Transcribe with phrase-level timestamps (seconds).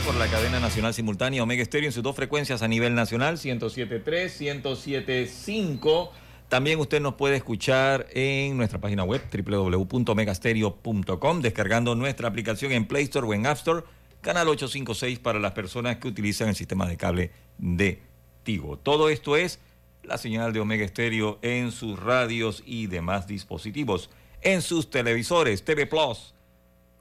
[0.00, 4.62] Por la cadena nacional simultánea Omega Estéreo en sus dos frecuencias a nivel nacional, 107.3,
[4.62, 6.10] 107.5.
[6.48, 13.04] También usted nos puede escuchar en nuestra página web www.omegastereo.com, descargando nuestra aplicación en Play
[13.04, 13.84] Store o en App Store,
[14.22, 18.00] canal 856 para las personas que utilizan el sistema de cable de
[18.44, 18.78] Tigo.
[18.78, 19.60] Todo esto es
[20.02, 24.08] la señal de Omega Estéreo en sus radios y demás dispositivos,
[24.40, 26.32] en sus televisores, TV Plus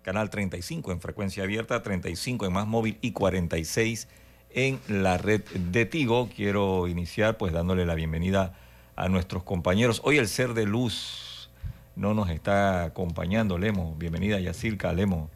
[0.01, 4.07] canal 35 en frecuencia abierta, 35 en más móvil y 46
[4.51, 6.29] en la red de Tigo.
[6.35, 8.53] Quiero iniciar pues dándole la bienvenida
[8.95, 10.01] a nuestros compañeros.
[10.03, 11.49] Hoy el ser de luz
[11.95, 13.95] no nos está acompañando, Lemo.
[13.95, 15.29] Bienvenida Yacirca, Lemo.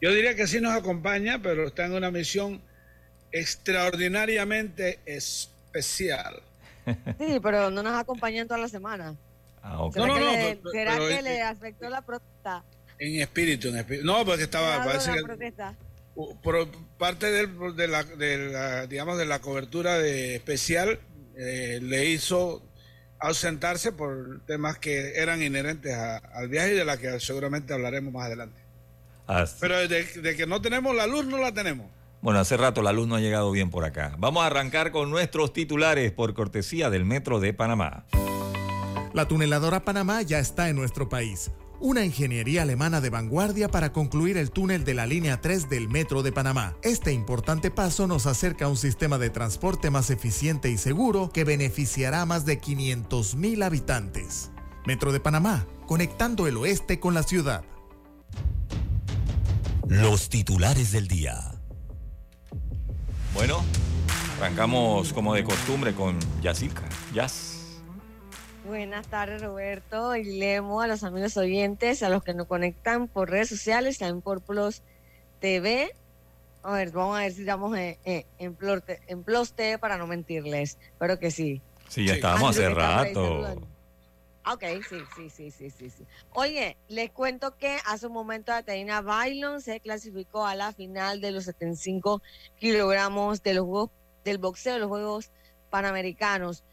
[0.00, 2.60] Yo diría que sí nos acompaña, pero está en una misión
[3.32, 6.42] extraordinariamente especial.
[7.18, 9.14] Sí, pero no nos acompaña toda la semana.
[9.62, 12.64] Ah, ¿Será, no, no, no, que, le, ¿será que le afectó la próstata?
[12.98, 14.06] En espíritu, en espíritu.
[14.06, 14.84] No, porque estaba.
[14.84, 15.22] Parece que,
[16.42, 20.98] por parte de, la, de, la, digamos, de la cobertura de especial,
[21.36, 22.62] eh, le hizo
[23.20, 28.26] ausentarse por temas que eran inherentes al viaje y de la que seguramente hablaremos más
[28.26, 28.60] adelante.
[29.60, 31.86] Pero de, de, que no tenemos la luz, no la tenemos.
[32.20, 34.16] Bueno, hace rato la luz no ha llegado bien por acá.
[34.18, 38.06] Vamos a arrancar con nuestros titulares por cortesía del Metro de Panamá.
[39.12, 41.50] La tuneladora Panamá ya está en nuestro país
[41.80, 46.22] una ingeniería alemana de vanguardia para concluir el túnel de la línea 3 del Metro
[46.22, 46.76] de Panamá.
[46.82, 51.44] Este importante paso nos acerca a un sistema de transporte más eficiente y seguro que
[51.44, 54.50] beneficiará a más de 500.000 habitantes.
[54.86, 57.64] Metro de Panamá, conectando el oeste con la ciudad.
[59.86, 61.54] Los titulares del día.
[63.34, 63.64] Bueno,
[64.38, 66.88] arrancamos como de costumbre con Yacirca.
[67.14, 67.57] Yas.
[68.68, 73.30] Buenas tardes, Roberto y Lemo, a los amigos oyentes, a los que nos conectan por
[73.30, 74.82] redes sociales, también por Plus
[75.40, 75.90] TV.
[76.62, 78.54] A ver, vamos a ver si estamos en, en,
[79.24, 80.76] Plus, TV para no mentirles.
[80.82, 81.62] Espero que sí.
[81.88, 83.56] Sí, ya estábamos hace rato.
[84.52, 86.04] Ok, sí, sí, sí, sí, sí, sí.
[86.34, 91.30] Oye, les cuento que hace un momento Ateina Bailon se clasificó a la final de
[91.30, 92.20] los 75
[92.58, 93.90] kilogramos de los juegos,
[94.24, 95.30] del boxeo de los Juegos
[95.70, 96.64] Panamericanos.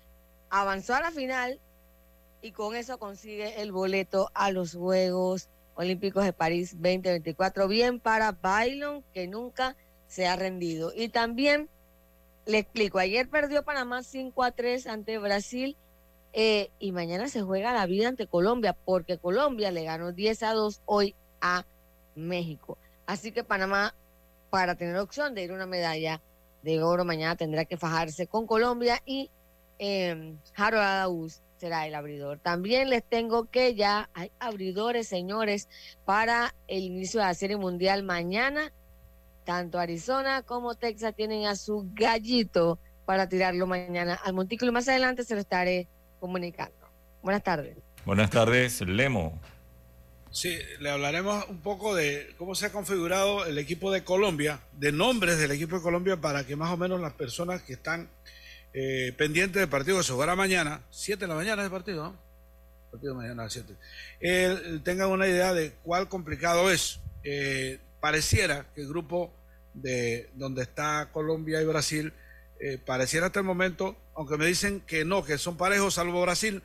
[0.50, 1.62] Avanzó a la final
[2.45, 7.67] y con eso consigue el boleto a los Juegos Olímpicos de París 2024.
[7.67, 9.75] Bien para Bailon, que nunca
[10.06, 10.91] se ha rendido.
[10.95, 11.69] Y también
[12.45, 15.75] le explico, ayer perdió Panamá 5 a 3 ante Brasil
[16.33, 20.53] eh, y mañana se juega la vida ante Colombia, porque Colombia le ganó 10 a
[20.53, 21.66] 2 hoy a
[22.13, 22.77] México.
[23.07, 23.95] Así que Panamá,
[24.51, 26.22] para tener opción de ir a una medalla
[26.62, 29.31] de oro, mañana tendrá que fajarse con Colombia y
[29.79, 32.40] eh, Harold será el abridor.
[32.40, 35.70] También les tengo que ya hay abridores, señores,
[36.06, 38.72] para el inicio de la Serie Mundial mañana.
[39.46, 44.72] Tanto Arizona como Texas tienen a su gallito para tirarlo mañana al montículo.
[44.72, 45.88] Más adelante se lo estaré
[46.19, 46.75] comunicando.
[47.22, 47.78] Buenas tardes.
[48.06, 49.40] Buenas tardes, Lemo.
[50.31, 54.92] Sí, le hablaremos un poco de cómo se ha configurado el equipo de Colombia, de
[54.92, 58.10] nombres del equipo de Colombia para que más o menos las personas que están
[58.77, 62.04] eh, pendiente del partido que se jugará mañana, 7 de la mañana es el partido,
[62.04, 62.25] ¿no?
[62.92, 63.74] partido mañana a las 7.
[64.19, 67.00] Eh, tengan una idea de cuál complicado es.
[67.24, 69.33] Eh, pareciera que el grupo
[69.74, 72.13] de donde está Colombia y Brasil,
[72.60, 76.62] eh, pareciera hasta el momento, aunque me dicen que no, que son parejos salvo Brasil,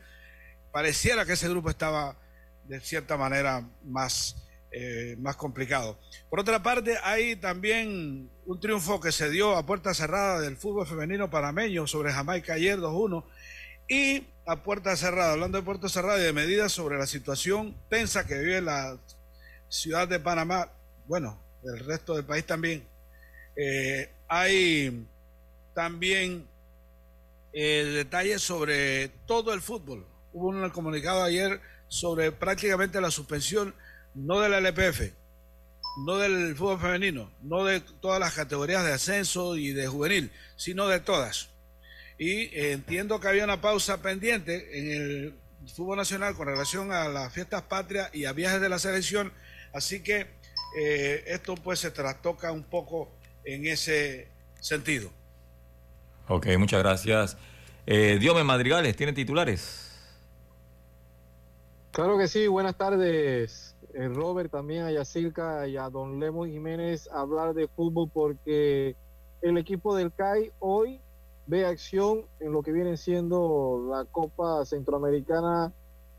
[0.73, 2.17] pareciera que ese grupo estaba
[2.65, 4.37] de cierta manera más
[4.73, 5.99] eh, más complicado.
[6.29, 10.87] Por otra parte, hay también un triunfo que se dio a puerta cerrada del fútbol
[10.87, 13.25] femenino panameño sobre Jamaica ayer 2-1
[13.89, 18.27] y a puerta cerrada, hablando de puerta cerrada y de medidas sobre la situación tensa
[18.27, 18.99] que vive la
[19.69, 20.73] ciudad de Panamá,
[21.07, 22.87] bueno, del resto del país también.
[23.57, 25.07] Eh, hay
[25.75, 26.49] también
[27.53, 30.07] eh, detalles sobre todo el fútbol.
[30.33, 33.75] Hubo un comunicado ayer sobre prácticamente la suspensión,
[34.21, 35.13] no de la LPF,
[36.05, 40.89] no del fútbol femenino, no de todas las categorías de ascenso y de juvenil, sino
[40.89, 41.51] de todas.
[42.19, 45.35] Y eh, entiendo que había una pausa pendiente en el
[45.75, 49.33] fútbol nacional con relación a las fiestas patrias y a viajes de la selección,
[49.73, 50.27] así que
[50.79, 53.11] eh, esto pues se trastoca un poco
[53.45, 54.29] en ese
[54.61, 55.11] sentido.
[56.29, 57.37] Ok, muchas gracias.
[57.87, 59.91] Eh, Diome Madrigales, ¿tiene titulares?
[61.91, 63.70] Claro que sí, buenas tardes.
[63.93, 68.95] Eh, Robert, también a Yacirca y a Don Lemos Jiménez hablar de fútbol porque
[69.43, 71.01] el equipo del CAI hoy
[71.47, 75.73] ve acción en lo que viene siendo la Copa Centroamericana.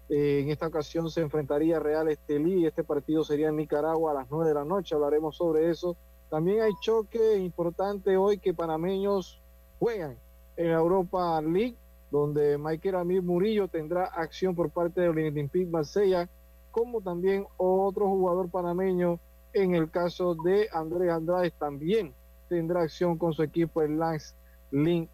[0.10, 4.16] Eh, en esta ocasión se enfrentaría Real Estelí y este partido sería en Nicaragua a
[4.16, 4.96] las 9 de la noche.
[4.96, 5.96] Hablaremos sobre eso.
[6.30, 9.42] También hay choque importante hoy que panameños
[9.80, 10.18] juegan
[10.58, 11.78] en Europa League
[12.12, 16.30] donde Michael Amir Murillo tendrá acción por parte del Olympique Marsella,
[16.72, 19.20] como también otro jugador panameño
[19.54, 22.14] en el caso de Andrés Andrade también
[22.48, 24.36] tendrá acción con su equipo el Lance
[24.72, 25.10] Link,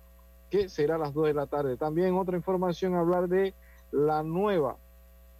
[0.49, 1.77] que será a las 2 de la tarde.
[1.77, 3.53] También otra información, hablar de
[3.91, 4.77] la nueva,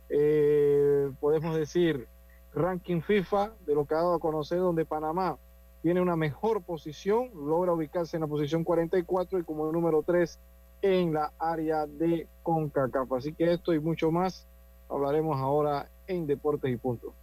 [0.09, 2.07] eh, podemos decir,
[2.53, 5.37] ranking FIFA, de lo que ha dado a conocer, donde Panamá
[5.81, 10.39] tiene una mejor posición, logra ubicarse en la posición 44 y como número 3
[10.81, 13.11] en la área de CONCACAF.
[13.13, 14.47] Así que esto y mucho más
[14.89, 17.13] hablaremos ahora en Deportes y Punto.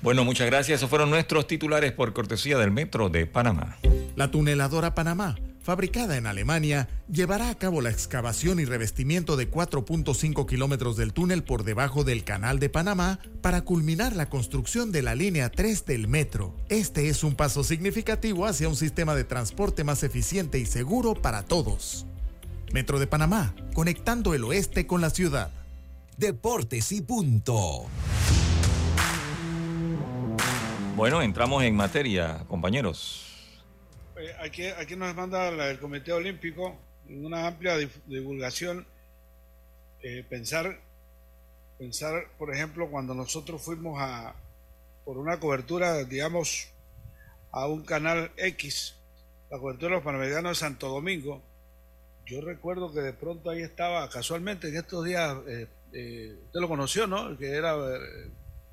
[0.00, 0.78] Bueno, muchas gracias.
[0.78, 3.78] Esos fueron nuestros titulares por cortesía del Metro de Panamá.
[4.14, 10.46] La tuneladora Panamá, fabricada en Alemania, llevará a cabo la excavación y revestimiento de 4.5
[10.46, 15.14] kilómetros del túnel por debajo del Canal de Panamá para culminar la construcción de la
[15.14, 16.56] línea 3 del metro.
[16.68, 21.44] Este es un paso significativo hacia un sistema de transporte más eficiente y seguro para
[21.44, 22.06] todos.
[22.72, 25.50] Metro de Panamá, conectando el oeste con la ciudad.
[26.18, 27.86] Deportes y punto.
[30.96, 33.54] Bueno, entramos en materia, compañeros.
[34.16, 36.76] Eh, aquí, aquí nos manda el Comité Olímpico
[37.08, 37.76] en una amplia
[38.06, 38.84] divulgación
[40.02, 40.80] eh, pensar,
[41.78, 44.34] pensar, por ejemplo, cuando nosotros fuimos a
[45.04, 46.66] por una cobertura, digamos,
[47.52, 48.96] a un canal X,
[49.52, 51.40] la cobertura de los Panamericanos de Santo Domingo,
[52.26, 56.68] yo recuerdo que de pronto ahí estaba, casualmente en estos días, eh, eh, usted lo
[56.68, 57.36] conoció, ¿no?
[57.36, 58.30] Que era eh,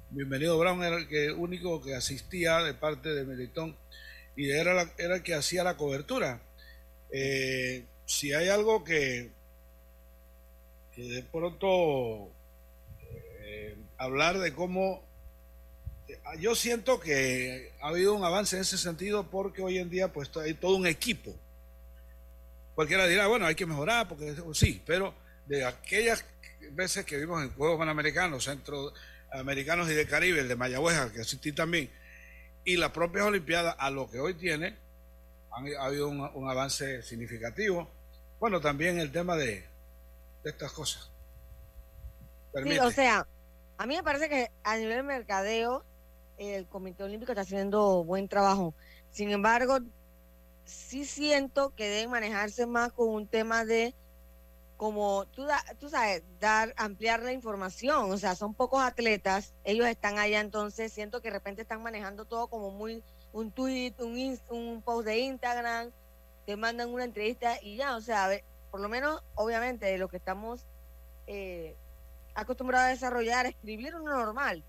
[0.09, 3.75] Bienvenido Brown, era el que, único que asistía de parte de Melitón
[4.35, 6.41] y era, era el que hacía la cobertura.
[8.05, 9.31] si hay algo que,
[10.93, 12.31] que de pronto
[13.97, 15.03] hablar de cómo
[16.39, 20.29] yo siento que ha habido un avance en ese sentido porque hoy en día pues
[20.37, 21.33] hay todo un equipo
[22.75, 25.15] Cualquiera dirá, bueno, hay que mejorar, porque sí, pero
[25.45, 26.25] de aquellas
[26.71, 31.51] veces que vimos en Juegos Panamericanos, Centroamericanos y de Caribe, el de Mayagüez, que asistí
[31.51, 31.91] también,
[32.63, 34.77] y las propias Olimpiadas, a lo que hoy tiene,
[35.51, 37.89] ha habido un, avance significativo.
[38.39, 39.65] Bueno, también el tema de,
[40.43, 41.11] estas cosas.
[42.63, 43.27] Sí, o sea,
[43.77, 45.83] a mí me parece que a nivel mercadeo,
[46.37, 48.73] el Comité Olímpico está haciendo buen trabajo.
[49.11, 49.79] Sin embargo,
[50.65, 53.93] sí siento que deben manejarse más con un tema de
[54.77, 55.47] como tú,
[55.79, 60.91] tú sabes, dar, ampliar la información, o sea, son pocos atletas, ellos están allá, entonces
[60.91, 65.19] siento que de repente están manejando todo como muy, un tweet, un, un post de
[65.19, 65.91] Instagram,
[66.45, 68.29] te mandan una entrevista y ya, o sea,
[68.69, 70.65] por lo menos, obviamente, de lo que estamos
[71.27, 71.75] eh,
[72.33, 74.63] acostumbrados a desarrollar, escribir uno normal,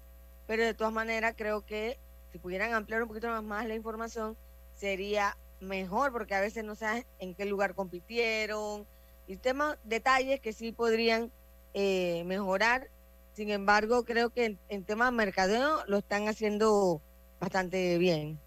[0.46, 1.98] pero de todas maneras creo que
[2.30, 4.36] si pudieran ampliar un poquito más la información,
[4.74, 8.86] sería mejor, porque a veces no sabes en qué lugar compitieron,
[9.26, 11.30] y temas, detalles que sí podrían
[11.74, 12.88] eh, mejorar.
[13.34, 17.02] Sin embargo, creo que en, en temas de mercadeo lo están haciendo
[17.40, 18.38] bastante bien.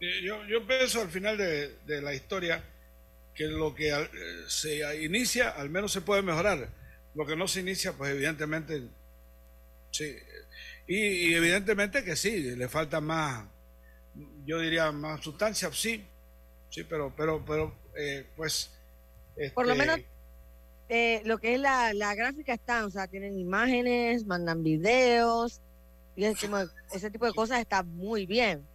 [0.00, 2.62] Yo, yo pienso al final de, de la historia
[3.34, 4.08] que lo que eh,
[4.46, 6.68] se inicia al menos se puede mejorar.
[7.14, 8.82] Lo que no se inicia, pues evidentemente,
[9.90, 10.16] sí.
[10.86, 13.46] Y, y evidentemente que sí, le falta más,
[14.44, 16.04] yo diría más sustancia, sí,
[16.68, 18.70] Sí, pero, pero, pero, eh, pues.
[19.54, 20.00] Por lo este, menos
[20.88, 25.60] eh, lo que es la, la, gráfica está, o sea, tienen imágenes, mandan videos,
[26.14, 28.66] Y ese tipo de, cosas está muy bien.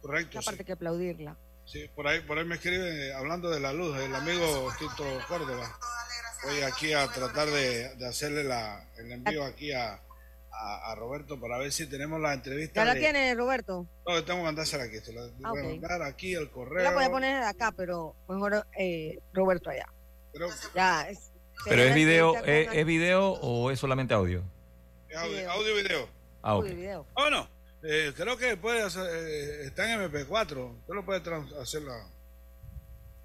[0.00, 0.38] Correcto.
[0.38, 1.36] Aparte que aplaudirla.
[1.64, 5.76] Sí, por ahí, por ahí me escribe hablando de la luz, el amigo Tito Córdoba.
[6.44, 10.00] Voy aquí a tratar de, hacerle la, el envío aquí a,
[10.50, 12.80] a, Roberto para ver si tenemos la entrevista.
[12.80, 13.86] ¿Ya la tiene Roberto?
[14.06, 14.96] No, tengo que mandársela aquí.
[15.12, 16.82] la voy a ah, mandar aquí el correo.
[16.82, 19.86] La voy a poner acá, pero mejor eh, Roberto allá.
[20.32, 21.30] Pero, ya, es,
[21.64, 24.42] pero es video, es, video o es solamente audio?
[25.14, 26.08] audio, audio video.
[26.42, 27.06] Ah, audio video.
[27.14, 27.48] Ah, no.
[27.82, 30.78] Eh, creo que puede hacer, eh, está en MP4.
[30.80, 31.20] Usted lo puede
[31.60, 32.08] hacerla.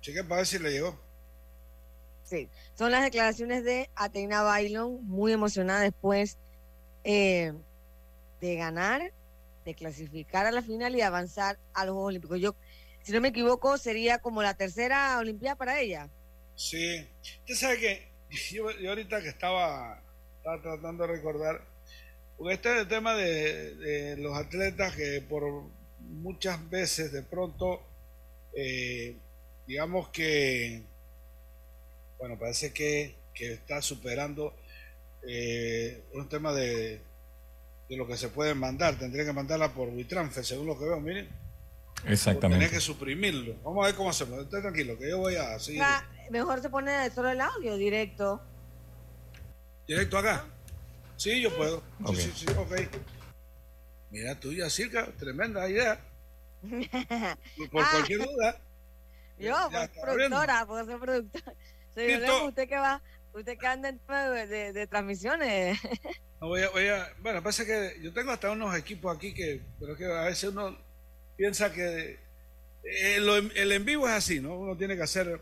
[0.01, 0.99] Cheque para ver si le llegó.
[2.23, 6.37] Sí, son las declaraciones de Atena Bailon, muy emocionada después
[7.05, 7.53] eh,
[8.41, 9.13] de ganar,
[9.63, 12.39] de clasificar a la final y avanzar a los Juegos Olímpicos.
[12.41, 12.55] Yo,
[13.01, 16.09] si no me equivoco, sería como la tercera Olimpiada para ella.
[16.57, 17.07] Sí,
[17.41, 18.07] usted sabe que
[18.51, 20.01] yo, ahorita que estaba,
[20.37, 21.61] estaba, tratando de recordar,
[22.35, 25.43] porque este es el tema de, los atletas que por
[25.99, 27.81] muchas veces de pronto,
[28.55, 29.15] eh,
[29.67, 30.81] digamos que,
[32.17, 34.55] bueno, parece que, que está superando
[35.27, 37.01] eh, un tema de,
[37.87, 38.97] de, lo que se puede mandar.
[38.97, 41.29] Tendría que mandarla por WeTransfer, según lo que veo, miren.
[42.05, 42.65] Exactamente.
[42.65, 43.55] Tiene que suprimirlo.
[43.63, 44.39] Vamos a ver cómo hacemos.
[44.39, 45.83] Esté tranquilo, que yo voy a seguir.
[46.29, 48.41] Mejor se pone solo el audio directo.
[49.87, 50.45] ¿Directo acá?
[51.15, 51.81] Sí, yo puedo.
[52.07, 52.73] Sí, sí, sí, ok.
[54.11, 55.99] Mira tuya, Circa, tremenda idea.
[57.71, 57.89] por ah.
[57.91, 58.61] cualquier duda.
[59.39, 61.53] Yo, pues, productora, puedo ser productora.
[61.93, 63.01] Soy usted que va
[63.37, 63.99] Usted que anda en
[64.49, 65.79] de, de, transmisiones.
[66.41, 69.61] No, voy a, voy a, bueno, pasa que yo tengo hasta unos equipos aquí que,
[69.79, 70.75] pero que a veces uno
[71.35, 72.19] piensa que
[72.83, 74.57] eh, el, en vivo es así, ¿no?
[74.57, 75.39] Uno tiene que hacer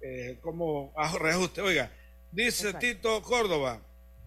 [0.00, 1.60] eh, como reajuste.
[1.60, 1.90] Oiga,
[2.32, 3.80] dice Tito Córdoba,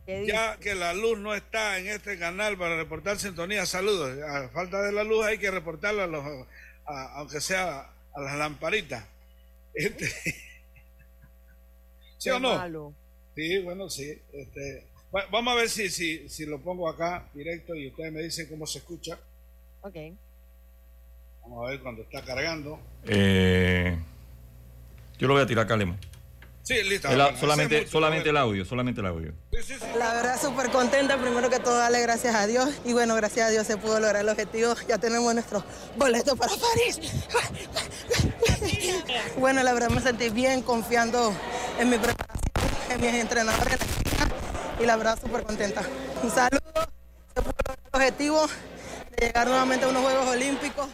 [0.05, 4.17] ya que la luz no está en este canal para reportar sintonía, saludos.
[4.21, 6.23] A falta de la luz hay que reportarla, a los,
[6.85, 9.05] aunque sea a las lamparitas.
[9.73, 10.07] Este,
[12.17, 12.93] ¿Sí o no?
[13.35, 14.21] Sí, bueno, sí.
[14.33, 18.47] Este, vamos a ver si, si, si lo pongo acá directo y ustedes me dicen
[18.49, 19.17] cómo se escucha.
[19.81, 19.95] Ok.
[21.41, 22.79] Vamos a ver cuando está cargando.
[23.05, 23.97] Eh,
[25.21, 25.95] yo lo voy a tirar acá, Lemo.
[26.63, 27.07] Sí, listo.
[27.39, 29.33] solamente solamente el audio, solamente el audio.
[29.99, 31.15] La verdad, súper contenta.
[31.21, 32.69] Primero que todo, darle gracias a Dios.
[32.85, 34.73] Y bueno, gracias a Dios se pudo lograr el objetivo.
[34.87, 35.63] Ya tenemos nuestro
[35.95, 36.99] boleto para París.
[39.37, 41.31] bueno, la verdad me sentí bien confiando
[41.79, 42.41] en mi preparación,
[42.89, 43.77] en mis entrenadores
[44.79, 45.83] y la verdad súper contenta.
[46.23, 46.59] Un saludo,
[47.35, 48.47] se pudo lograr el objetivo
[49.11, 50.87] de llegar nuevamente a unos Juegos Olímpicos.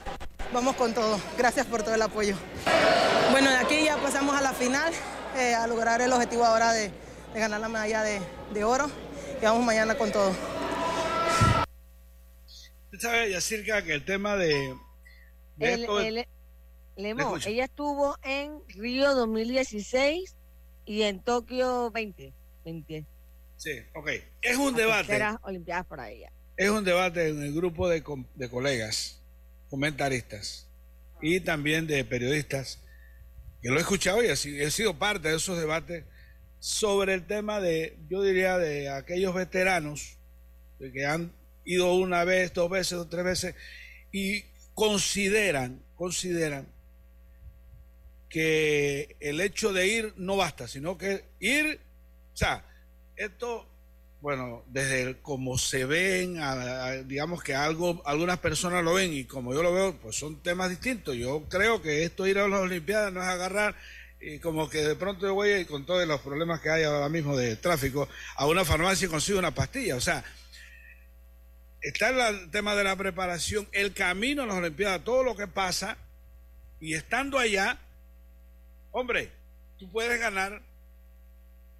[0.54, 1.20] Vamos con todo.
[1.38, 2.36] Gracias por todo el apoyo.
[3.32, 4.94] Bueno, de aquí ya pasamos a la final.
[5.38, 6.92] Eh, a lograr el objetivo ahora de,
[7.36, 8.89] ganar la medalla de, oro
[9.39, 10.32] y vamos mañana con todo.
[12.86, 14.75] Usted sabe, Yacirca, que el tema de...
[15.60, 20.36] ella estuvo en Río 2016
[20.86, 22.34] y en Tokio 20.
[23.58, 24.10] Sí, ok.
[24.42, 25.24] Es un debate.
[25.44, 26.32] Olimpiadas para ella.
[26.56, 29.16] Es un debate en el grupo de, de colegas,
[29.69, 30.67] comentaristas
[31.21, 32.79] y también de periodistas
[33.62, 36.05] que lo he escuchado y he sido parte de esos debates
[36.59, 40.17] sobre el tema de, yo diría, de aquellos veteranos
[40.79, 41.31] que han
[41.65, 43.55] ido una vez, dos veces, dos, tres veces
[44.12, 44.43] y
[44.74, 46.67] consideran, consideran
[48.29, 51.79] que el hecho de ir no basta, sino que ir,
[52.33, 52.65] o sea,
[53.15, 53.67] esto
[54.19, 56.39] bueno, desde como se ven,
[57.07, 60.69] digamos que algo, algunas personas lo ven y como yo lo veo, pues son temas
[60.69, 61.15] distintos.
[61.15, 63.75] Yo creo que esto ir a las Olimpiadas no es agarrar
[64.19, 67.38] y como que de pronto yo voy con todos los problemas que hay ahora mismo
[67.38, 69.95] de tráfico a una farmacia y consigo una pastilla.
[69.95, 70.24] O sea,
[71.81, 75.97] está el tema de la preparación, el camino a las Olimpiadas, todo lo que pasa
[76.79, 77.79] y estando allá,
[78.91, 79.31] hombre,
[79.77, 80.63] tú puedes ganar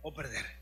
[0.02, 0.57] o perder.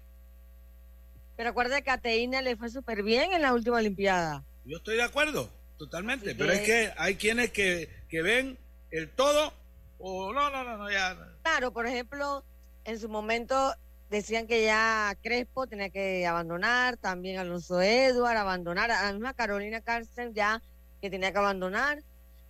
[1.36, 4.44] Pero acuérdate que a Teina le fue súper bien en la última Olimpiada.
[4.64, 6.34] Yo estoy de acuerdo, totalmente.
[6.36, 8.58] pero es que hay quienes que, ven
[8.92, 9.54] el todo
[10.00, 11.18] o no, no, no, no, ya.
[11.44, 12.44] Claro, por ejemplo,
[12.86, 13.76] en su momento
[14.10, 19.82] decían que ya Crespo tenía que abandonar, también Alonso Edward abandonar, a la misma Carolina
[19.82, 20.62] Carsten ya
[21.02, 22.02] que tenía que abandonar.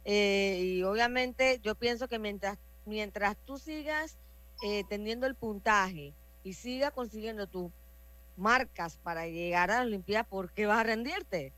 [0.03, 4.17] Eh, y obviamente yo pienso que mientras, mientras tú sigas
[4.63, 6.13] eh, teniendo el puntaje
[6.43, 7.73] y sigas consiguiendo tu
[8.37, 11.53] marcas para llegar a la Olimpiada, ¿por qué vas a rendirte?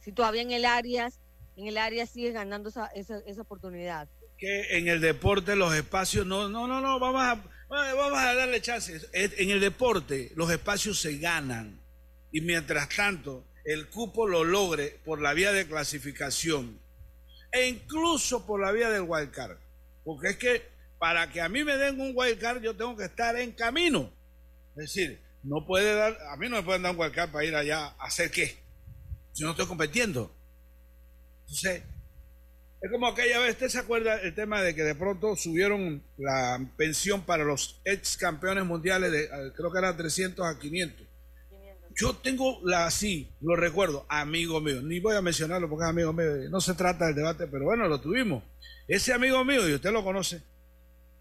[0.00, 1.08] Si todavía en el área,
[1.56, 4.08] en el área sigues ganando esa, esa, esa oportunidad.
[4.36, 8.60] Que en el deporte los espacios no, no, no, no, vamos a, vamos a darle
[8.60, 9.08] chances.
[9.12, 11.80] En el deporte los espacios se ganan
[12.30, 16.80] y mientras tanto el cupo lo logre por la vía de clasificación
[17.50, 19.58] e incluso por la vía del wildcard.
[20.04, 20.62] Porque es que
[20.98, 24.12] para que a mí me den un wildcard yo tengo que estar en camino.
[24.70, 27.54] Es decir, no puede dar, a mí no me pueden dar un wildcard para ir
[27.54, 28.58] allá a hacer qué,
[29.32, 30.34] si no estoy compitiendo.
[31.42, 31.82] Entonces,
[32.80, 36.60] es como aquella vez, ¿usted se acuerda el tema de que de pronto subieron la
[36.76, 41.06] pensión para los ex campeones mundiales de, creo que era 300 a 500?
[41.96, 46.12] Yo tengo la así, lo recuerdo, amigo mío, ni voy a mencionarlo porque es amigo
[46.12, 48.44] mío, no se trata del debate, pero bueno, lo tuvimos.
[48.86, 50.40] Ese amigo mío, y usted lo conoce,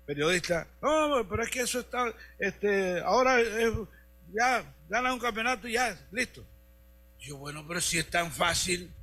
[0.06, 3.40] periodista, no, pero es que eso está, este, ahora
[4.34, 6.44] ya gana un campeonato y ya, listo.
[7.20, 8.94] Yo, bueno, pero si es tan fácil,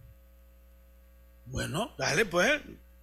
[1.47, 2.61] bueno, dale pues,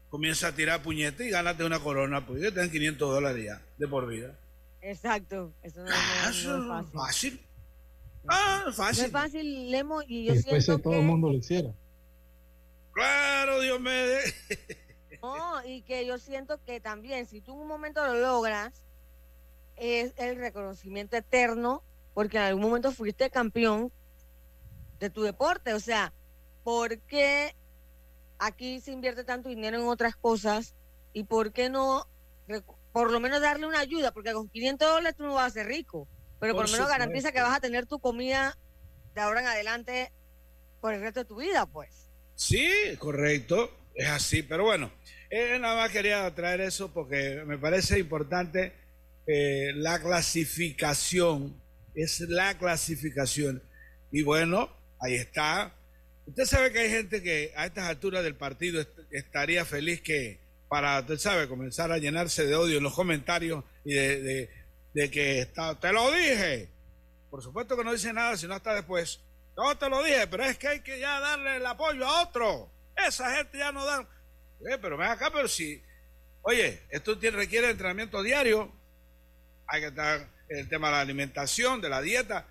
[0.10, 3.62] comienza a tirar puñete y gánate una corona, pues ya te dan 500 dólares ya,
[3.78, 4.38] de por vida.
[4.82, 7.42] Exacto, eso no, ah, es fácil.
[8.28, 9.02] Ah, fácil.
[9.02, 11.72] No es fácil, Lemo, y yo Después siento todo el mundo lo hiciera.
[12.94, 14.34] Claro, Dios me dé.
[15.22, 18.74] No, y que yo siento que también, si tú en un momento lo logras,
[19.76, 23.92] es el reconocimiento eterno, porque en algún momento fuiste campeón
[25.00, 25.74] de tu deporte.
[25.74, 26.14] O sea,
[26.64, 27.56] ¿por qué
[28.40, 30.76] aquí se invierte tanto dinero en otras cosas
[31.14, 32.08] y por qué no,
[32.92, 35.68] por lo menos darle una ayuda, porque con 500 dólares tú no vas a ser
[35.68, 36.08] rico,
[36.40, 38.58] pero por, lo menos garantiza que vas a tener tu comida
[39.14, 40.12] de ahora en adelante
[40.80, 42.10] por el resto de tu vida, pues.
[42.36, 44.92] Sí, correcto, es así, pero bueno,
[45.30, 48.74] eh, nada más quería traer eso porque me parece importante
[49.28, 51.61] eh, la clasificación,
[51.96, 53.62] es la clasificación.
[54.12, 54.70] Y bueno,
[55.00, 55.74] ahí está
[56.32, 61.00] Usted sabe que hay gente que a estas alturas del partido estaría feliz que para,
[61.02, 64.50] usted sabe, comenzar a llenarse de odio en los comentarios y de,
[65.12, 66.70] que está, te lo dije.
[67.30, 69.20] Por supuesto que no dice nada si no está después.
[69.58, 72.72] No te lo dije, pero es que hay que ya darle el apoyo a otro.
[72.96, 74.08] Esa gente ya no da.
[74.70, 75.84] Eh, pero ven acá, pero si.
[76.44, 78.72] Oye, esto requiere entrenamiento diario.
[79.68, 82.48] Hay que estar el tema de la alimentación, de la dieta.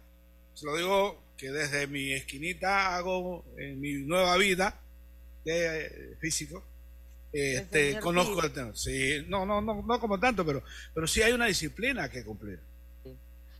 [0.54, 4.80] Se lo digo que desde mi esquinita hago en mi nueva vida
[5.44, 6.64] de eh, físico,
[7.32, 8.72] este, conozco el tema.
[8.74, 10.62] Sí, no, no, no, no como tanto, pero,
[10.94, 12.60] pero sí hay una disciplina que cumplir.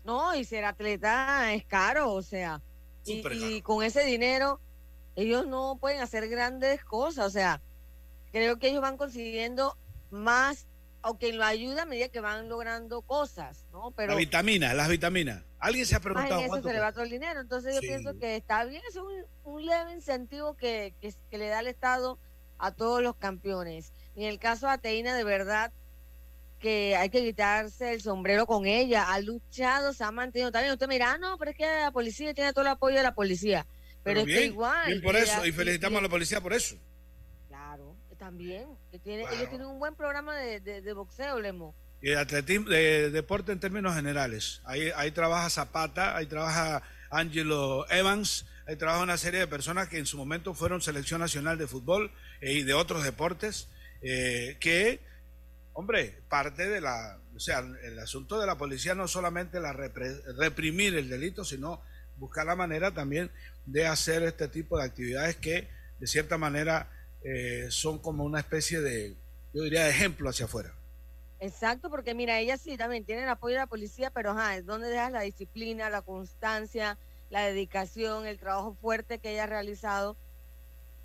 [0.05, 2.61] No, y ser atleta es caro, o sea,
[3.05, 4.61] y, con ese dinero
[5.17, 7.61] ellos no pueden hacer grandes cosas, o sea,
[8.33, 9.77] creo que ellos van consiguiendo
[10.11, 10.67] más
[11.03, 13.93] o que lo ayuda a medida que van logrando cosas, ¿no?
[13.97, 15.43] Pero la vitamina, las vitaminas.
[15.59, 18.37] Alguien se ha preguntado eso se le va todo el dinero, entonces yo pienso que
[18.37, 22.19] está bien, es un, leve incentivo que, que, le da el Estado
[22.59, 23.93] a todos los campeones.
[24.15, 25.73] Y en el caso de Ateína, de verdad
[26.59, 30.73] que hay que quitarse el sombrero con ella, ha luchado, se ha mantenido también.
[30.73, 33.15] Usted mira, ah, no, pero es que la policía tiene todo el apoyo de la
[33.15, 33.67] policía.
[34.03, 34.87] Pero, es que igual.
[34.87, 36.77] Bien por eso, y felicitamos a la policía por eso.
[38.21, 41.75] También, que tiene, ellos tienen un buen programa de, de, boxeo, Lemo.
[42.03, 44.61] Y de atletismo, de deporte en términos generales.
[44.67, 49.97] Ahí, ahí trabaja Zapata, ahí trabaja Angelo Evans, ahí trabaja una serie de personas que
[49.97, 53.69] en su momento fueron selección nacional de fútbol eh, y de otros deportes,
[54.03, 55.01] eh, que,
[55.73, 60.95] hombre, parte de la, o sea, el asunto de la policía no solamente la reprimir
[60.95, 61.81] el delito, sino
[62.19, 63.31] buscar la manera también
[63.65, 66.91] de hacer este tipo de actividades que, de cierta manera,
[67.23, 69.17] eh, son como una especie de,
[69.53, 70.75] yo diría, de ejemplo hacia afuera.
[71.39, 74.67] Exacto, porque mira, ella sí también tiene el apoyo de la policía, pero ajá, es
[74.67, 76.99] donde dejas la disciplina, la constancia,
[77.31, 80.17] la dedicación, el trabajo fuerte que ella ha realizado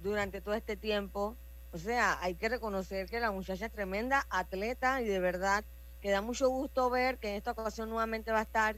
[0.02, 1.38] durante todo este tiempo.
[1.72, 5.64] O sea, hay que reconocer que la muchacha es tremenda atleta y de verdad
[6.02, 8.78] que da mucho gusto ver que en esta ocasión nuevamente va a estar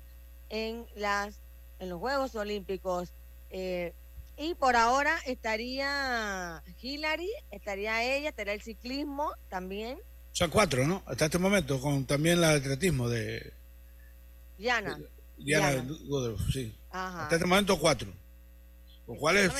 [0.50, 1.42] en las
[1.80, 3.14] en los Juegos Olímpicos.
[3.50, 3.94] Eh,
[4.38, 10.00] y por ahora estaría Hillary, estaría ella, estaría el ciclismo también.
[10.32, 11.02] Son cuatro, ¿no?
[11.08, 13.54] Hasta este momento, con también el atletismo de...
[14.58, 15.00] Diana.
[15.38, 15.86] Diana,
[16.52, 16.78] sí.
[16.92, 18.12] Hasta este momento cuatro.
[19.06, 19.52] ¿Cuál es?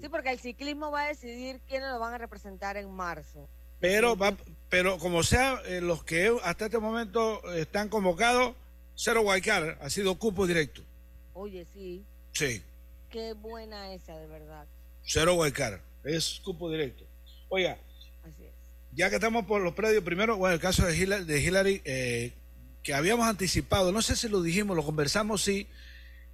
[0.00, 3.48] Sí, porque el ciclismo va a decidir quiénes lo van a representar en marzo.
[3.80, 4.36] Pero, va,
[4.68, 8.54] pero como sea, eh, los que hasta este momento están convocados,
[8.94, 10.82] cero Guaycar, ha sido cupo directo.
[11.32, 12.04] Oye, sí.
[12.32, 12.62] Sí.
[13.16, 14.66] Qué buena esa, de verdad.
[15.02, 17.06] Cero Guaycar, es cupo directo.
[17.48, 17.78] Oiga,
[18.92, 22.34] ya que estamos por los predios, primero, bueno, el caso de Hillary, de Hillary eh,
[22.82, 25.66] que habíamos anticipado, no sé si lo dijimos, lo conversamos, sí,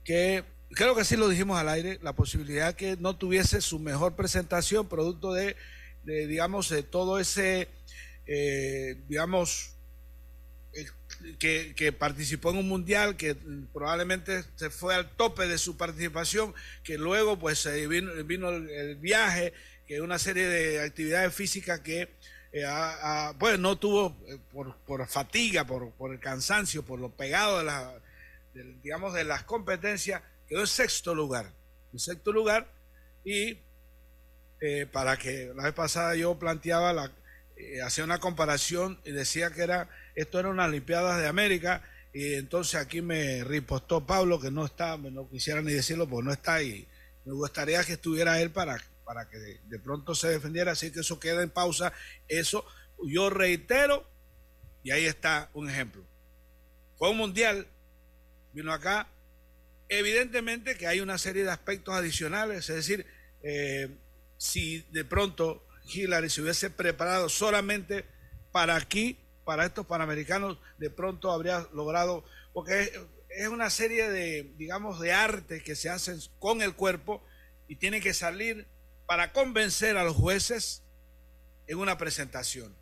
[0.02, 4.16] que creo que sí lo dijimos al aire, la posibilidad que no tuviese su mejor
[4.16, 5.54] presentación, producto de,
[6.02, 7.68] digamos, de todo ese,
[8.26, 9.71] eh, digamos,
[11.38, 13.36] que, participó en un mundial, que
[13.72, 19.52] probablemente se fue al tope de su participación, que luego pues vino, el, viaje,
[19.86, 22.08] que una serie de actividades físicas que
[22.52, 22.66] eh,
[23.38, 27.94] pues no tuvo eh, por, fatiga, por, el cansancio, por lo pegado de, la,
[28.82, 31.52] digamos, de las competencias, quedó en sexto lugar.
[31.92, 32.70] En sexto lugar
[33.24, 33.58] y
[34.60, 37.12] eh, para que la vez pasada yo planteaba la,
[37.84, 42.74] hacía una comparación y decía que era esto era unas Olimpiadas de América y entonces
[42.74, 46.86] aquí me ripostó Pablo que no está, no quisiera ni decirlo porque no está y
[47.24, 51.20] me gustaría que estuviera él para, para que de, pronto se defendiera, así que eso
[51.20, 51.92] queda en pausa.
[52.28, 52.64] Eso
[53.04, 54.08] yo reitero
[54.82, 56.04] y ahí está un ejemplo.
[56.96, 57.66] Fue un mundial,
[58.52, 59.08] vino acá,
[59.88, 63.06] evidentemente que hay una serie de aspectos adicionales, es decir,
[63.42, 63.88] eh,
[64.36, 68.04] si de pronto Hillary se hubiese preparado solamente
[68.50, 72.92] para aquí, para estos panamericanos, de pronto habría logrado, porque
[73.28, 77.24] es, una serie de, digamos, de arte que se hacen con el cuerpo
[77.68, 78.66] y tiene que salir
[79.06, 80.82] para convencer a los jueces
[81.66, 82.76] en una presentación.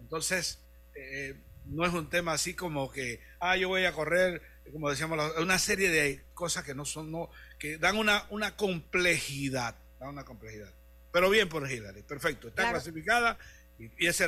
[0.00, 0.58] Entonces,
[0.94, 4.42] eh, no es un tema así como que, ah, yo voy a correr,
[4.72, 9.76] como decíamos, una serie de cosas que no son, no, que dan una, una complejidad,
[9.98, 10.72] dan una complejidad.
[11.12, 13.38] Pero bien por Hillary, perfecto, está clasificada
[13.98, 14.24] y esa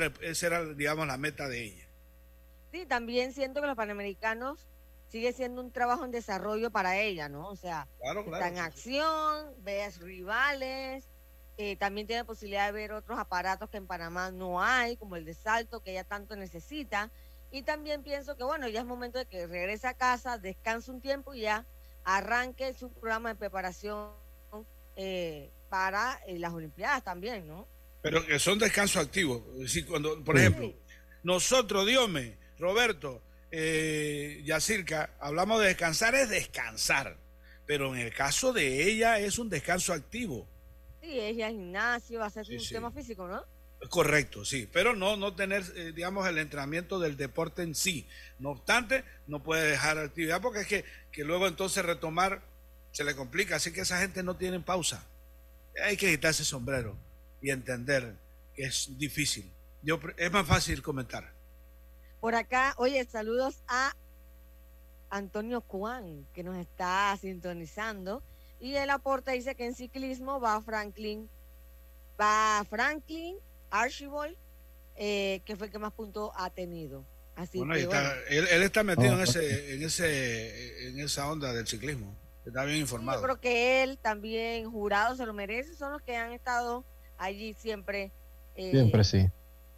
[0.46, 1.86] era, digamos, la meta de ella.
[2.70, 4.66] Sí, también siento que los panamericanos
[5.08, 7.48] sigue siendo un trabajo en desarrollo para ella, ¿no?
[7.48, 11.04] O sea, está en acción, ves rivales,
[11.58, 15.26] eh, también tiene posibilidad de ver otros aparatos que en Panamá no hay, como el
[15.26, 17.10] de salto que ella tanto necesita.
[17.50, 21.02] Y también pienso que, bueno, ya es momento de que regrese a casa, descanse un
[21.02, 21.66] tiempo y ya
[22.04, 24.12] arranque su programa de preparación
[24.96, 27.66] eh, para eh, las Olimpiadas también, ¿no?
[28.02, 29.42] Pero que son descansos activos.
[29.86, 30.74] cuando, por ejemplo,
[31.22, 37.16] nosotros, Diome, Roberto, eh, Yacirca, hablamos de descansar, es descansar.
[37.64, 40.48] Pero en el caso de ella es un descanso activo.
[41.00, 43.44] Sí, ella es gimnasio, hacer su sistema físico, ¿no?
[43.88, 48.06] Correcto, sí, pero no, no tener, eh, digamos, el entrenamiento del deporte en sí.
[48.38, 52.42] No obstante, no puede dejar actividad porque es que, que luego entonces retomar
[52.92, 55.04] se le complica, así que esa gente no tiene pausa.
[55.84, 56.96] Hay que quitarse sombrero
[57.42, 58.14] y entender
[58.54, 59.52] que es difícil.
[59.82, 61.32] Yo, es más fácil comentar.
[62.20, 63.94] Por acá, oye, saludos a
[65.10, 68.22] Antonio Juan, que nos está sintonizando.
[68.60, 71.28] Y él aporta, dice que en ciclismo va Franklin,
[72.18, 73.36] va Franklin,
[73.70, 74.36] Archibald,
[74.94, 77.04] eh, que fue el que más puntos ha tenido.
[77.34, 81.52] Así bueno, está, Él, él, está metido en, oh, ese, en, ese, en esa onda
[81.52, 82.14] del ciclismo.
[82.46, 83.20] Está bien informado.
[83.20, 85.74] yo creo que él también, jurado, se lo merece.
[85.74, 86.84] Son los que han estado
[87.18, 88.12] allí siempre,
[88.54, 89.26] eh, siempre sí.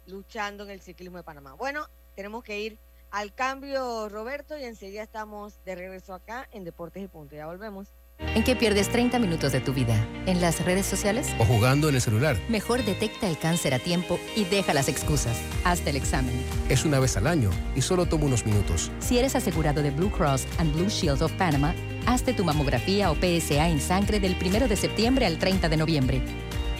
[0.05, 1.53] luchando en el ciclismo de Panamá.
[1.53, 2.79] Bueno, tenemos que ir
[3.11, 7.35] al cambio, Roberto, y enseguida estamos de regreso acá en Deportes y Punto.
[7.35, 7.87] Ya volvemos.
[8.17, 9.95] ¿En qué pierdes 30 minutos de tu vida?
[10.25, 11.29] ¿En las redes sociales?
[11.39, 12.37] ¿O jugando en el celular?
[12.49, 15.37] Mejor detecta el cáncer a tiempo y deja las excusas.
[15.63, 16.33] Hazte el examen.
[16.69, 18.91] Es una vez al año y solo toma unos minutos.
[18.99, 23.15] Si eres asegurado de Blue Cross and Blue Shield of Panama, hazte tu mamografía o
[23.15, 26.21] PSA en sangre del 1 de septiembre al 30 de noviembre.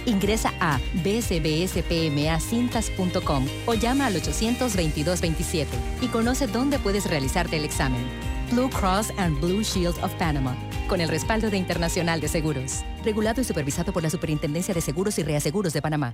[0.06, 5.66] Ingresa a bsbspmacintas.com o llama al 822-27
[6.02, 8.02] y conoce dónde puedes realizarte el examen.
[8.52, 10.56] Blue Cross and Blue Shield of Panama,
[10.88, 12.84] con el respaldo de Internacional de Seguros.
[13.04, 16.14] Regulado y supervisado por la Superintendencia de Seguros y Reaseguros de Panamá.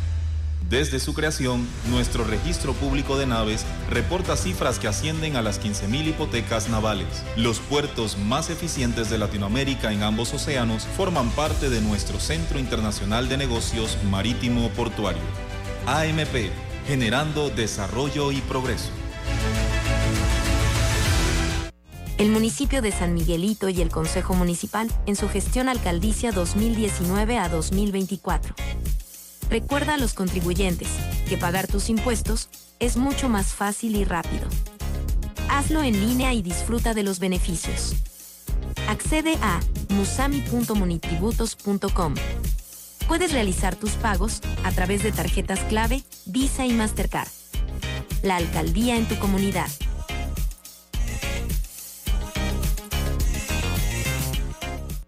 [0.71, 6.07] desde su creación, nuestro registro público de naves reporta cifras que ascienden a las 15.000
[6.07, 7.23] hipotecas navales.
[7.35, 13.27] Los puertos más eficientes de Latinoamérica en ambos océanos forman parte de nuestro Centro Internacional
[13.27, 15.21] de Negocios Marítimo Portuario.
[15.87, 16.49] AMP,
[16.87, 18.89] generando desarrollo y progreso.
[22.17, 27.49] el municipio de San Miguelito y el Consejo Municipal en su gestión alcaldicia 2019 a
[27.49, 28.53] 2024.
[29.51, 30.87] Recuerda a los contribuyentes
[31.27, 32.47] que pagar tus impuestos
[32.79, 34.47] es mucho más fácil y rápido.
[35.49, 37.97] Hazlo en línea y disfruta de los beneficios.
[38.87, 39.59] Accede a
[39.89, 42.15] musami.monitributos.com.
[43.09, 47.27] Puedes realizar tus pagos a través de tarjetas clave, Visa y Mastercard.
[48.23, 49.67] La alcaldía en tu comunidad.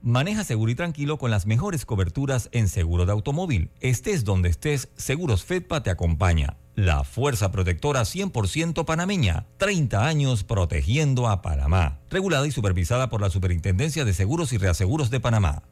[0.00, 3.70] Maneja seguro y tranquilo con las mejores coberturas en seguro de automóvil.
[3.80, 6.56] Estés donde estés, Seguros Fedpa te acompaña.
[6.76, 9.46] La fuerza protectora 100% panameña.
[9.56, 11.98] 30 años protegiendo a Panamá.
[12.10, 15.64] Regulada y supervisada por la Superintendencia de Seguros y Reaseguros de Panamá.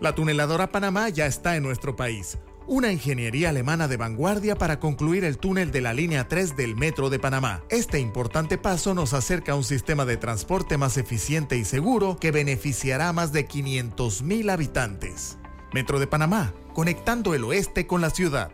[0.00, 5.24] La tuneladora Panamá ya está en nuestro país una ingeniería alemana de vanguardia para concluir
[5.24, 7.62] el túnel de la línea 3 del Metro de Panamá.
[7.68, 12.32] Este importante paso nos acerca a un sistema de transporte más eficiente y seguro que
[12.32, 15.38] beneficiará a más de 500.000 habitantes.
[15.72, 18.50] Metro de Panamá, conectando el oeste con la ciudad.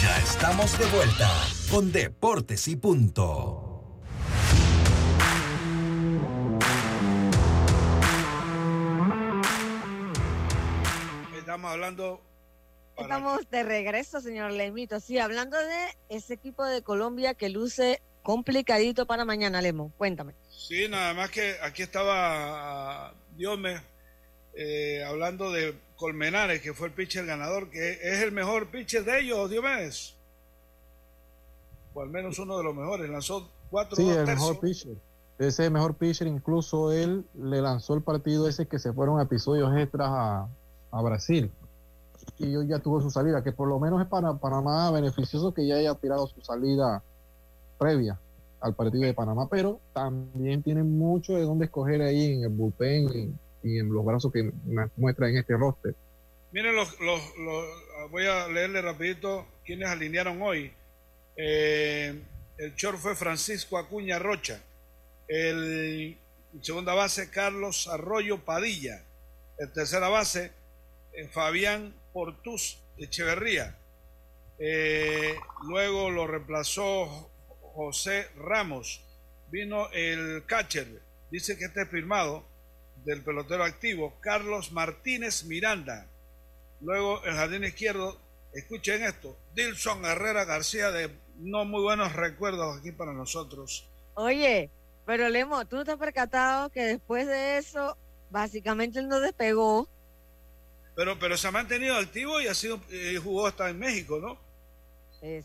[0.00, 1.30] Ya estamos de vuelta
[1.70, 3.68] con Deportes y Punto.
[11.36, 12.31] Estamos hablando
[12.96, 15.00] Estamos de regreso, señor Lemito.
[15.00, 19.92] Sí, hablando de ese equipo de Colombia que luce complicadito para mañana, Lemo.
[19.96, 20.34] Cuéntame.
[20.50, 23.80] Sí, nada más que aquí estaba ah, Diome
[24.54, 29.20] eh, hablando de Colmenares, que fue el pitcher ganador, que es el mejor pitcher de
[29.20, 30.14] ellos, Diomedes.
[31.94, 33.08] O al menos uno de los mejores.
[33.10, 34.96] Lanzó cuatro Sí, el mejor pitcher.
[35.38, 39.18] Ese es el mejor pitcher, incluso él le lanzó el partido ese que se fueron
[39.18, 40.48] a episodios extras a,
[40.90, 41.50] a Brasil
[42.38, 45.66] y hoy ya tuvo su salida, que por lo menos es para Panamá beneficioso que
[45.66, 47.02] ya haya tirado su salida
[47.78, 48.18] previa
[48.60, 53.36] al partido de Panamá, pero también tiene mucho de dónde escoger ahí en el bullpen
[53.62, 54.52] y, en los brazos que
[54.96, 55.94] muestra en este roster.
[56.52, 57.20] Miren, los, los,
[58.10, 60.72] voy a leerle rapidito quienes alinearon hoy.
[61.36, 62.20] Eh,
[62.58, 64.60] el short fue Francisco Acuña Rocha.
[65.28, 66.16] El,
[66.60, 69.02] segunda base, Carlos Arroyo Padilla.
[69.58, 70.52] El tercera base,
[71.12, 73.76] eh, Fabián Portus Echeverría.
[74.58, 77.30] Eh, luego lo reemplazó
[77.74, 79.04] José Ramos.
[79.50, 82.46] Vino el catcher, dice que está firmado,
[83.04, 86.06] del pelotero activo, Carlos Martínez Miranda.
[86.80, 88.18] Luego el jardín izquierdo,
[88.54, 93.88] escuchen esto, Dilson Herrera García, de no muy buenos recuerdos aquí para nosotros.
[94.14, 94.70] Oye,
[95.06, 97.96] pero Lemo, ¿tú te has percatado que después de eso,
[98.30, 99.88] básicamente él no despegó?
[100.94, 104.38] Pero, pero se ha mantenido activo y ha sido eh, jugó hasta en México, ¿no?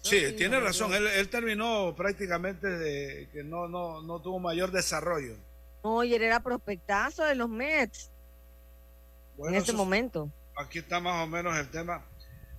[0.02, 0.94] sí, tiene razón.
[0.94, 5.36] Él, terminó prácticamente de que no, no, no tuvo mayor desarrollo.
[5.84, 8.12] Oye, él era prospectazo de los Mets
[9.38, 10.32] en ese momento.
[10.56, 12.04] Aquí está más o menos el tema.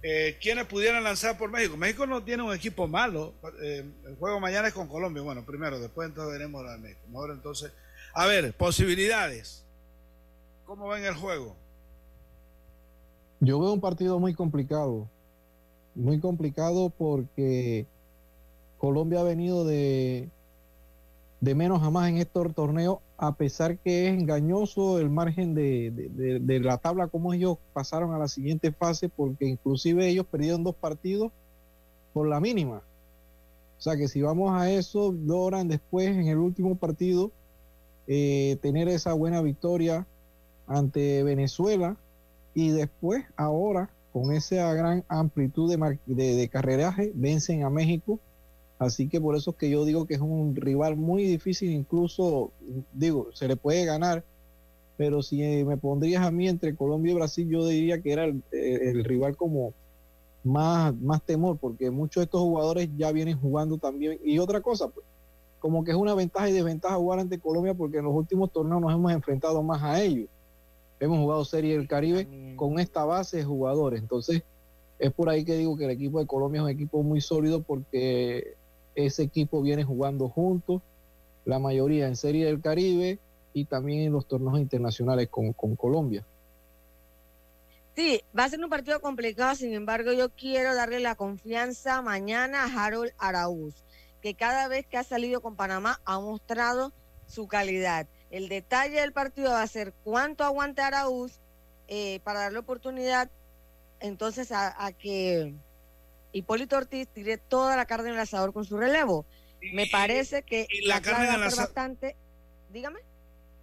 [0.03, 1.77] Eh, ¿Quiénes pudieran lanzar por México?
[1.77, 3.35] México no tiene un equipo malo.
[3.61, 5.22] Eh, el juego mañana es con Colombia.
[5.22, 7.01] Bueno, primero, después entonces veremos la de México.
[7.09, 7.72] Mejor entonces.
[8.14, 9.64] A ver, posibilidades.
[10.64, 11.57] ¿Cómo ven el juego?
[13.40, 15.07] Yo veo un partido muy complicado,
[15.94, 17.87] muy complicado porque
[18.79, 20.29] Colombia ha venido de,
[21.40, 26.61] de menos a más en estos torneos, a pesar que es engañoso el margen de,
[26.62, 31.31] la tabla, como ellos pasaron a la siguiente fase, porque inclusive ellos perdieron dos partidos
[32.12, 32.83] por la mínima.
[33.79, 37.31] O sea que si vamos a eso, logran después en el último partido
[38.09, 40.07] eh, tener esa buena victoria
[40.66, 41.96] ante Venezuela
[42.59, 48.18] y después, ahora, con esa gran amplitud de, de, carreraje, vencen a México.
[48.81, 52.51] Así que por eso es que yo digo que es un rival muy difícil, incluso,
[52.92, 54.25] digo, se le puede ganar,
[54.97, 58.42] pero si me pondrías a mí entre Colombia y Brasil, yo diría que era el,
[58.51, 59.73] el rival como
[60.42, 64.18] más, más temor, porque muchos de estos jugadores ya vienen jugando también.
[64.25, 65.07] Y otra cosa, pues,
[65.61, 68.81] como que es una ventaja y desventaja jugar ante Colombia, porque en los últimos torneos
[68.81, 70.29] nos hemos enfrentado más a ellos.
[71.00, 74.00] Hemos jugado Serie del Caribe con esta base de jugadores.
[74.00, 74.42] Entonces,
[74.98, 77.62] es por ahí que digo que el equipo de Colombia es un equipo muy sólido
[77.62, 78.54] porque
[78.94, 80.82] ese equipo viene jugando juntos,
[81.44, 83.18] la mayoría en Serie del Caribe
[83.52, 86.24] y también en los torneos internacionales con, con Colombia.
[87.94, 92.64] Sí, va a ser un partido complicado, sin embargo, yo quiero darle la confianza mañana
[92.64, 93.74] a Harold Araúz,
[94.20, 96.92] que cada vez que ha salido con Panamá ha mostrado
[97.26, 98.06] su calidad.
[98.31, 101.41] El detalle del partido va a ser cuánto aguante Araúz
[101.88, 103.31] eh, para darle oportunidad
[104.01, 105.55] entonces a, a, que
[106.33, 109.27] Hipólito Ortiz tire toda la carne en el asador con su relevo.
[109.73, 111.67] Me parece que y la, la carne en el asador.
[111.67, 112.17] bastante.
[112.71, 113.01] Dígame.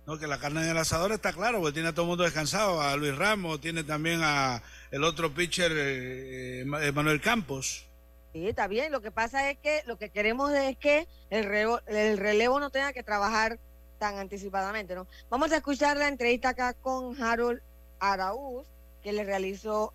[0.05, 2.23] No, que la carne en el asador está claro, porque tiene a todo el mundo
[2.25, 7.85] descansado, a Luis Ramos, tiene también a el otro pitcher eh, Manuel Campos.
[8.33, 8.91] Sí, está bien.
[8.91, 12.69] Lo que pasa es que lo que queremos es que el relevo, el relevo no
[12.69, 13.59] tenga que trabajar
[13.97, 15.07] tan anticipadamente, ¿no?
[15.29, 17.61] Vamos a escuchar la entrevista acá con Harold
[17.99, 18.67] Araúz,
[19.01, 19.93] que le realizó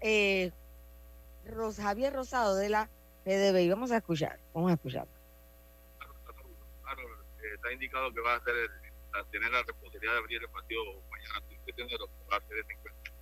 [0.00, 0.52] eh,
[1.46, 2.88] Ros, Javier Rosado de la
[3.24, 3.68] PDB.
[3.70, 5.06] Vamos a escuchar, vamos a escuchar.
[7.54, 8.70] Está indicado que va a hacer el,
[9.14, 11.38] a tener la responsabilidad de abrir el partido mañana.
[11.50, 13.12] Usted tiene lo que va a hacer este encuentro.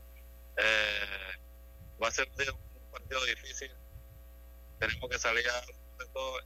[0.56, 3.70] Eh, va a ser un partido difícil.
[4.78, 5.62] Tenemos que salir a
[6.12, 6.38] todo.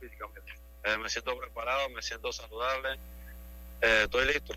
[0.00, 0.52] Físicamente.
[0.84, 2.98] Eh, me siento preparado, me siento saludable,
[3.80, 4.54] eh, estoy listo.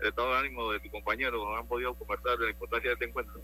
[0.00, 3.06] El estado de ánimo de tu compañero han podido conversar de la importancia de este
[3.06, 3.40] encuentro.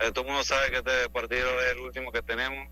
[0.00, 2.68] Eh, todo el mundo sabe que este partido es el último que tenemos,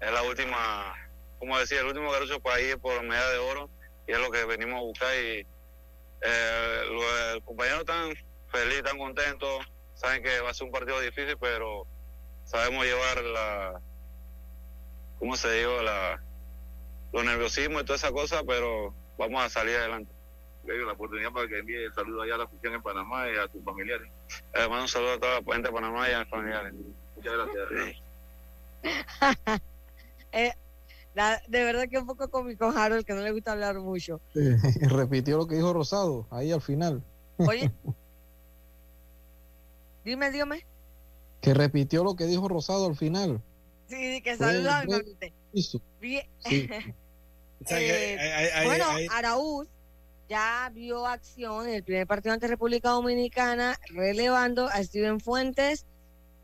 [0.00, 0.94] es la última,
[1.38, 3.70] como decía, el último garucho para ir por medalla de oro
[4.06, 5.46] y es lo que venimos a buscar y
[6.20, 8.14] eh, los, compañeros están
[8.50, 11.86] felices, están contentos, saben que va a ser un partido difícil, pero
[12.44, 13.80] sabemos llevar la,
[15.22, 15.80] ¿cómo se digo?
[15.82, 16.20] La,
[17.12, 20.10] los nerviosismos y toda esa cosa, pero vamos a salir adelante.
[20.64, 23.62] La oportunidad para que envíe saludos allá a la fusión en Panamá y a tus
[23.62, 24.10] familiares.
[24.52, 26.74] Eh, mando un saludo a toda la gente de Panamá y a mis familiares.
[27.14, 27.96] Muchas gracias.
[28.82, 28.82] Sí.
[30.32, 30.52] eh,
[31.14, 34.20] la, de verdad que un poco cómico Harold, que no le gusta hablar mucho.
[34.34, 34.56] Eh,
[34.88, 37.04] repitió lo que dijo Rosado, ahí al final.
[37.36, 37.70] Oye.
[40.04, 40.66] dime, dígame.
[41.40, 43.40] Que repitió lo que dijo Rosado al final.
[43.92, 44.84] Sí, que saluda
[46.00, 46.26] Bien.
[46.38, 46.68] Sí.
[47.70, 49.68] eh, hay, hay, bueno, hay, Araúz
[50.30, 55.84] ya vio acción en el primer partido ante República Dominicana, relevando a Steven Fuentes,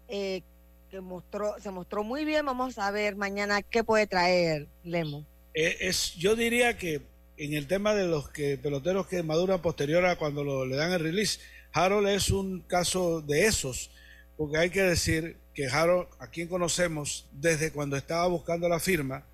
[0.08, 0.42] eh,
[0.90, 2.44] que mostró, se mostró muy bien.
[2.44, 5.24] Vamos a ver mañana qué puede traer Lemo.
[5.54, 7.00] Eh, es, yo diría que
[7.38, 10.92] en el tema de los que peloteros que maduran posterior a cuando lo, le dan
[10.92, 11.40] el release,
[11.72, 13.90] Harold es un caso de esos,
[14.38, 19.24] porque hay que decir que Harold, a quien conocemos desde cuando estaba buscando la firma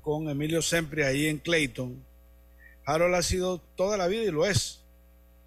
[0.00, 2.02] con Emilio Sempre ahí en Clayton,
[2.86, 4.80] Harold ha sido toda la vida y lo es.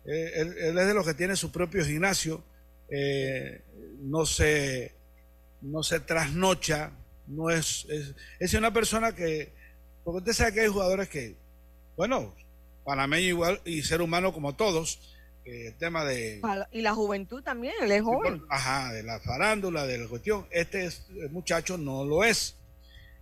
[0.06, 2.44] Eh, él, él, es de los que tiene su propio gimnasio,
[2.90, 3.62] eh,
[4.02, 4.94] no se
[5.62, 6.92] no se trasnocha,
[7.28, 9.52] no es, es, es una persona que,
[10.04, 11.36] porque usted sabe que hay jugadores que,
[11.96, 12.34] bueno,
[12.84, 15.11] panameño igual y ser humano como todos,
[15.46, 16.42] eh, el tema de...
[16.72, 18.44] Y la juventud también, él es joven.
[18.50, 20.46] Ajá, de la farándula, de la cuestión.
[20.52, 22.56] Este es, muchacho no lo es.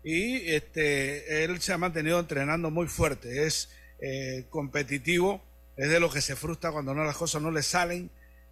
[0.04, 5.42] Y este, él se ha mantenido entrenando muy fuerte, es eh, competitivo,
[5.76, 8.10] es de lo que se frustra cuando no las cosas no le salen,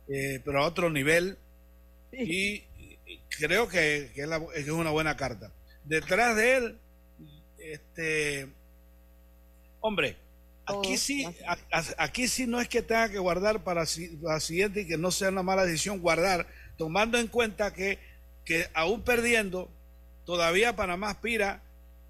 [0.10, 1.38] eh, pero a otro nivel.
[2.12, 2.17] Sí.
[2.19, 5.51] Y, y, creo que, que, es la, que, es una buena carta.
[5.86, 6.77] Detrás de él,
[7.60, 8.47] este,
[9.80, 10.17] hombre,
[10.67, 11.25] aquí sí,
[11.97, 13.86] aquí sí no es que tenga que guardar para
[14.21, 17.99] la siguiente y que no sea una mala decisión guardar, tomando en cuenta que,
[18.45, 19.71] que aún perdiendo,
[20.25, 21.63] todavía Panamá aspira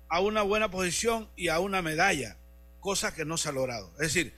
[0.10, 2.38] a una buena posición y a una medalla,
[2.80, 3.91] cosa que no se ha logrado.
[3.93, 4.34] Es decir,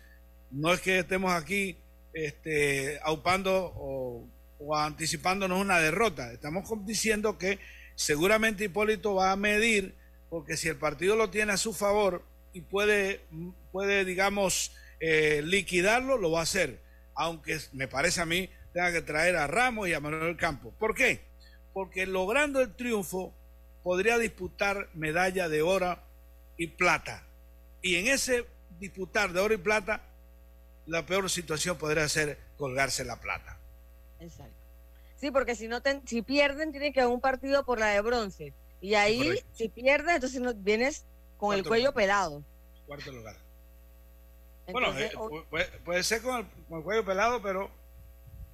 [0.52, 1.77] no es que estemos aquí
[2.13, 4.27] este, aupando o,
[4.60, 7.60] o anticipándonos una derrota, estamos diciendo que
[7.96, 9.96] seguramente Hipólito va a medir,
[10.29, 12.23] porque si el partido lo tiene a su favor
[12.54, 13.25] y puede,
[13.71, 16.81] puede digamos, eh, liquidarlo, lo va a hacer,
[17.15, 20.73] aunque me parece a mí tenga que traer a Ramos y a Manuel Campos.
[20.77, 21.21] ¿Por qué?
[21.73, 23.33] Porque logrando el triunfo
[23.83, 25.97] podría disputar medalla de oro
[26.58, 27.25] y plata.
[27.81, 28.45] Y en ese
[28.79, 30.04] disputar de oro y plata
[30.85, 33.60] la peor situación podría ser colgarse la plata.
[34.19, 34.56] Exacto.
[35.15, 38.54] Sí, porque si no si pierden, tienen que haber un partido por la de bronce.
[38.81, 41.06] Y ahí, si pierdes, entonces no, vienes
[41.40, 42.44] con el cuello pelado.
[42.85, 43.35] Cuarto lugar.
[44.71, 45.12] bueno, eh,
[45.83, 47.71] puede, ser con el, cuello pelado, pero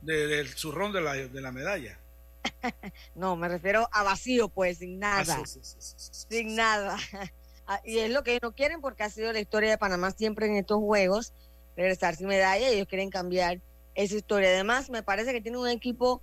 [0.01, 1.99] del zurrón de la, de la medalla.
[3.15, 5.43] no, me refiero a vacío, pues, sin ah, nada.
[5.45, 6.97] sin nada.
[7.67, 10.45] Ah, y es lo que no quieren porque ha sido la historia de Panamá siempre
[10.45, 11.33] en estos juegos,
[11.75, 13.59] regresar sin medalla, ellos quieren cambiar
[13.95, 14.49] esa historia.
[14.49, 16.21] Además, me parece que tiene un equipo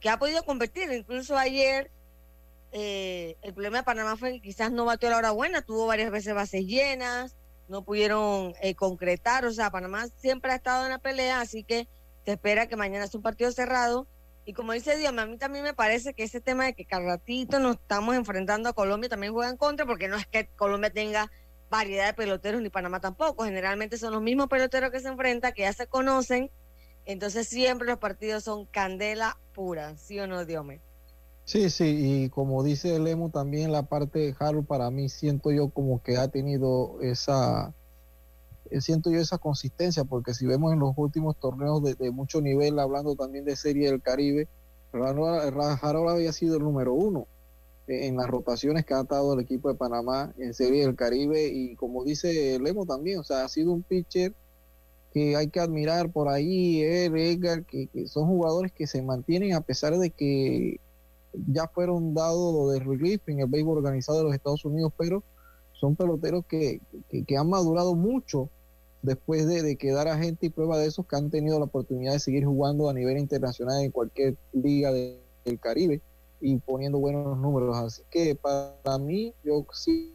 [0.00, 0.92] que ha podido competir.
[0.92, 1.90] Incluso ayer,
[2.72, 6.10] eh, el problema de Panamá fue que quizás no batió la hora buena, tuvo varias
[6.10, 7.36] veces bases llenas,
[7.68, 9.44] no pudieron eh, concretar.
[9.44, 11.88] O sea, Panamá siempre ha estado en la pelea, así que
[12.24, 14.06] se espera que mañana sea un partido cerrado
[14.44, 17.04] y como dice Dios, a mí también me parece que ese tema de que cada
[17.04, 20.90] ratito nos estamos enfrentando a Colombia también juega en contra, porque no es que Colombia
[20.90, 21.30] tenga
[21.70, 23.44] variedad de peloteros ni Panamá tampoco.
[23.44, 26.50] Generalmente son los mismos peloteros que se enfrentan, que ya se conocen.
[27.04, 30.64] Entonces siempre los partidos son candela pura, ¿sí o no, Dios
[31.52, 35.68] Sí, sí, y como dice Lemo también la parte de Harold, para mí siento yo
[35.68, 37.74] como que ha tenido esa
[38.70, 42.78] eh, siento yo esa consistencia, porque si vemos en los últimos torneos de, mucho nivel,
[42.78, 44.48] hablando también de Serie del Caribe,
[44.94, 47.26] Harold había sido el número uno
[47.86, 51.48] eh, en las rotaciones que ha dado el equipo de Panamá en Serie del Caribe
[51.48, 54.32] y como dice Lemo también, o sea, ha sido un pitcher
[55.12, 59.60] que hay que admirar por ahí, él, Edgar, que, son jugadores que se mantienen a
[59.60, 60.80] pesar de que
[61.48, 65.22] ya fueron dados de relief en el béisbol organizado de los Estados Unidos, pero
[65.72, 66.80] son peloteros que,
[67.26, 68.48] que han madurado mucho
[69.02, 72.12] después de, de, quedar a gente y prueba de esos que han tenido la oportunidad
[72.12, 75.18] de seguir jugando a nivel internacional en cualquier liga del
[75.60, 76.00] Caribe
[76.40, 77.76] y poniendo buenos números.
[77.76, 80.14] Así que para mí, yo sí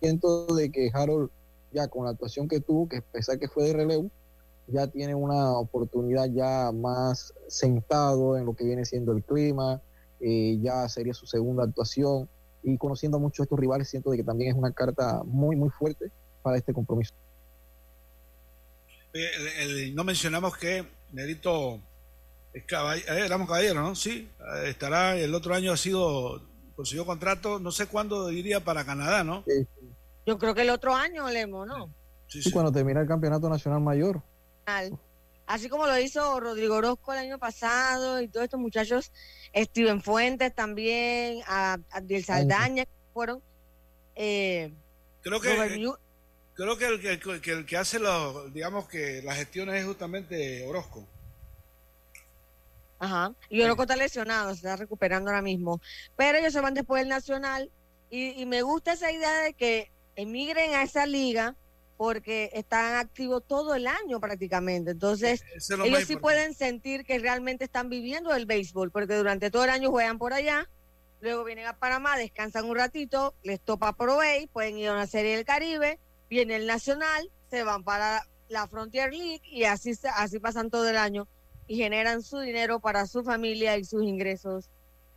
[0.00, 1.30] siento de que Harold,
[1.72, 4.10] ya con la actuación que tuvo, que a que fue de relevo,
[4.72, 9.80] ya tiene una oportunidad ya más sentado en lo que viene siendo el clima,
[10.20, 12.28] eh, ya sería su segunda actuación
[12.62, 15.56] y conociendo a muchos de estos rivales siento de que también es una carta muy
[15.56, 16.10] muy fuerte
[16.42, 17.14] para este compromiso.
[19.94, 21.80] no mencionamos que Nerito
[22.52, 23.94] es caball eh, éramos caballeros, ¿no?
[23.94, 24.28] Sí,
[24.64, 26.42] estará, el otro año ha sido,
[26.74, 29.44] consiguió contrato, no sé cuándo diría para Canadá, ¿no?
[30.26, 31.92] Yo creo que el otro año, Lemo, ¿no?
[32.26, 34.22] Sí, sí, cuando termina el Campeonato Nacional Mayor.
[35.46, 39.12] Así como lo hizo Rodrigo Orozco el año pasado y todos estos muchachos,
[39.54, 43.42] Steven Fuentes también, a, Abdiel Saldaña, que fueron...
[44.14, 44.72] Eh,
[45.22, 45.48] creo que
[46.54, 51.06] creo que el que, el que hace los, digamos que las gestiones es justamente Orozco.
[52.98, 53.32] Ajá.
[53.48, 55.80] Y Orozco está lesionado, se está recuperando ahora mismo.
[56.16, 57.70] Pero ellos se van después del Nacional
[58.10, 61.56] y, me gusta esa idea de que emigren a esa liga
[62.00, 64.92] porque están activos todo el año prácticamente.
[64.92, 65.44] Entonces,
[65.84, 69.90] ellos sí pueden sentir que realmente están viviendo el béisbol, porque durante todo el año
[69.90, 70.66] juegan por allá,
[71.20, 74.18] luego vienen a Panamá, descansan un ratito, les topa Pro
[74.50, 75.98] pueden ir a una serie del Caribe,
[76.30, 80.96] viene el Nacional, se van para la Frontier League y así, así pasan todo el
[80.96, 81.28] año
[81.66, 84.70] y generan su dinero para su familia y sus ingresos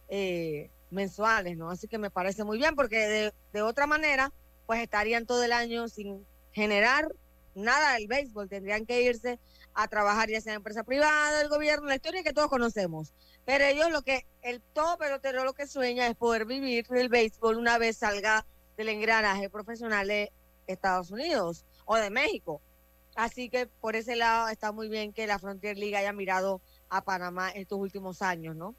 [0.10, 1.70] eh, mensuales, ¿no?
[1.70, 4.34] Así que me parece muy bien porque de, de, otra manera,
[4.66, 7.08] pues estarían todo el año sin generar
[7.56, 9.40] nada del béisbol, tendrían que irse
[9.74, 13.14] a trabajar ya sea en empresa privada, el gobierno, la historia que todos conocemos.
[13.46, 17.58] Pero ellos lo que, el todo pelotero lo que sueña es poder vivir del béisbol
[17.58, 18.46] una vez salga
[18.78, 20.10] del engranaje profesional
[20.68, 22.62] Estados Unidos o de México.
[23.16, 27.04] Así que por ese lado está muy bien que la Frontier League haya mirado a
[27.04, 28.76] Panamá estos últimos años, ¿no?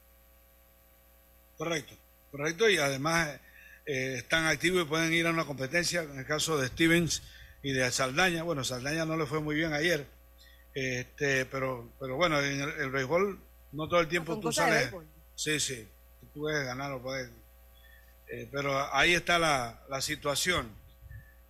[1.56, 1.94] Correcto,
[2.30, 2.68] correcto.
[2.68, 3.40] Y además
[3.86, 6.02] eh, están activos y pueden ir a una competencia.
[6.02, 7.22] En el caso de Stevens
[7.64, 10.06] y de Saldaña, bueno, Saldaña no le fue muy bien ayer,
[10.74, 13.40] este, pero, pero bueno, en el, béisbol
[13.72, 14.92] no todo el tiempo tú sales.
[15.34, 15.88] Sí, sí,
[16.20, 17.30] tú puedes ganar o puedes.
[18.28, 20.68] Eh, pero ahí está la, la situación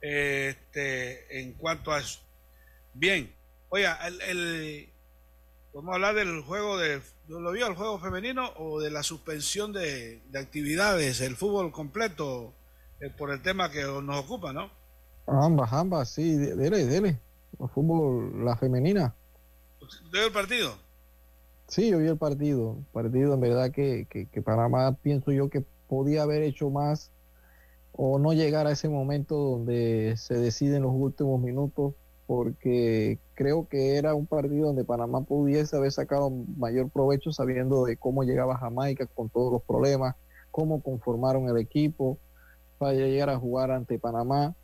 [0.00, 2.20] este, en cuanto a eso.
[2.92, 3.34] Bien,
[3.70, 4.88] oiga, el, el,
[5.74, 10.22] a hablar del juego de, ¿lo vio el juego femenino o de la suspensión de,
[10.38, 12.54] actividades, el fútbol completo,
[13.00, 14.84] eh, por el tema que nos ocupa, ¿no?
[15.26, 17.20] Ambas, ambas, sí, dele, dele.
[17.60, 19.14] El fútbol, la femenina.
[20.12, 20.72] ¿Vio el partido?
[21.68, 22.78] Sí, yo vi el partido.
[22.92, 27.10] Partido, en verdad, que, que, que Panamá pienso yo que podía haber hecho más
[27.92, 31.94] o no llegar a ese momento donde se decide en los últimos minutos,
[32.26, 37.96] porque creo que era un partido donde Panamá pudiese haber sacado mayor provecho sabiendo de
[37.96, 40.16] cómo llegaba Jamaica con todos los problemas,
[40.50, 42.18] cómo conformaron el equipo
[42.78, 44.54] para llegar a jugar ante Panamá.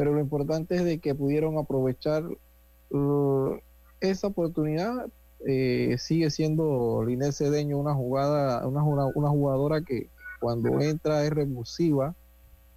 [0.00, 3.58] Pero lo importante es de que pudieron aprovechar uh,
[4.00, 5.10] esa oportunidad
[5.46, 10.08] eh, sigue siendo Linel Cedeño una jugada, una, una, jugadora que
[10.40, 12.14] cuando entra es revulsiva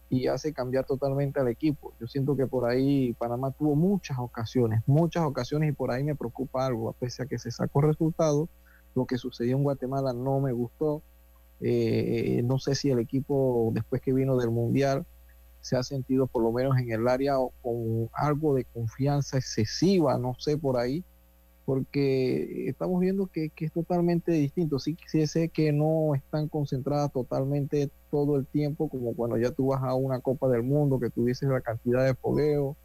[0.09, 1.93] y hace cambiar totalmente al equipo.
[1.97, 6.15] Yo siento que por ahí Panamá tuvo muchas ocasiones, muchas ocasiones y por ahí me
[6.15, 8.49] preocupa algo, a pesar que se sacó resultado,
[8.95, 11.01] lo que sucedió en Guatemala no me gustó.
[11.61, 15.05] Eh, no sé si el equipo después que vino del Mundial
[15.63, 20.35] se ha sentido por lo menos en el área con algo de confianza excesiva, no
[20.37, 21.05] sé por ahí,
[21.63, 24.77] porque estamos viendo que, es totalmente distinto.
[24.77, 29.67] Sí, sí sé que no están concentradas totalmente todo el tiempo, como cuando ya tú
[29.67, 32.75] vas a una Copa del Mundo, que tú dices la cantidad de fogueo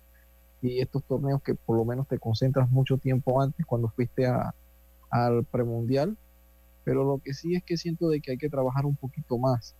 [0.62, 4.54] y estos torneos que por lo menos te concentras mucho tiempo antes cuando fuiste a,
[5.10, 6.16] al premundial.
[6.84, 9.74] Pero lo que sí es que siento de que hay que trabajar un poquito más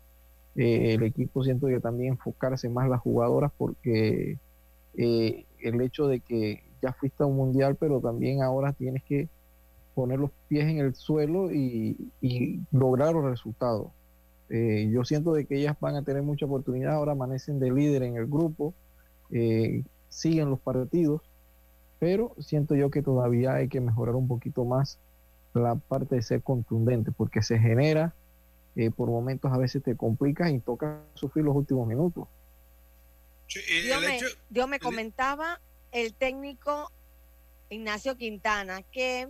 [0.60, 4.38] eh, el equipo siento que también enfocarse más las jugadoras porque
[4.96, 9.28] eh, el hecho de que ya fuiste a un mundial, pero también ahora tienes que
[9.94, 12.10] poner los pies en el suelo y,
[12.72, 13.92] lograr los resultados.
[14.50, 18.02] Eh, yo siento de que ellas van a tener mucha oportunidad, ahora amanecen de líder
[18.02, 18.74] en el grupo,
[20.08, 21.22] siguen los partidos,
[22.00, 24.98] pero siento yo que todavía hay que mejorar un poquito más
[25.54, 28.12] la parte de ser contundente, porque se genera
[28.78, 32.28] eh, por momentos a veces te complicas y toca sufrir los últimos minutos.
[34.50, 35.60] yo, me, comentaba
[35.90, 36.92] el técnico
[37.70, 39.28] Ignacio Quintana que,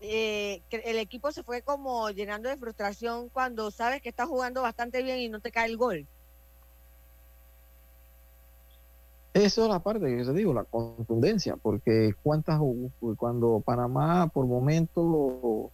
[0.00, 4.62] eh, que, el equipo se fue como llenando de frustración cuando sabes que estás jugando
[4.62, 6.06] bastante bien y no te cae el gol.
[9.34, 12.58] Eso es la parte que yo digo, la contundencia, porque cuántas
[13.18, 15.70] cuando Panamá por momentos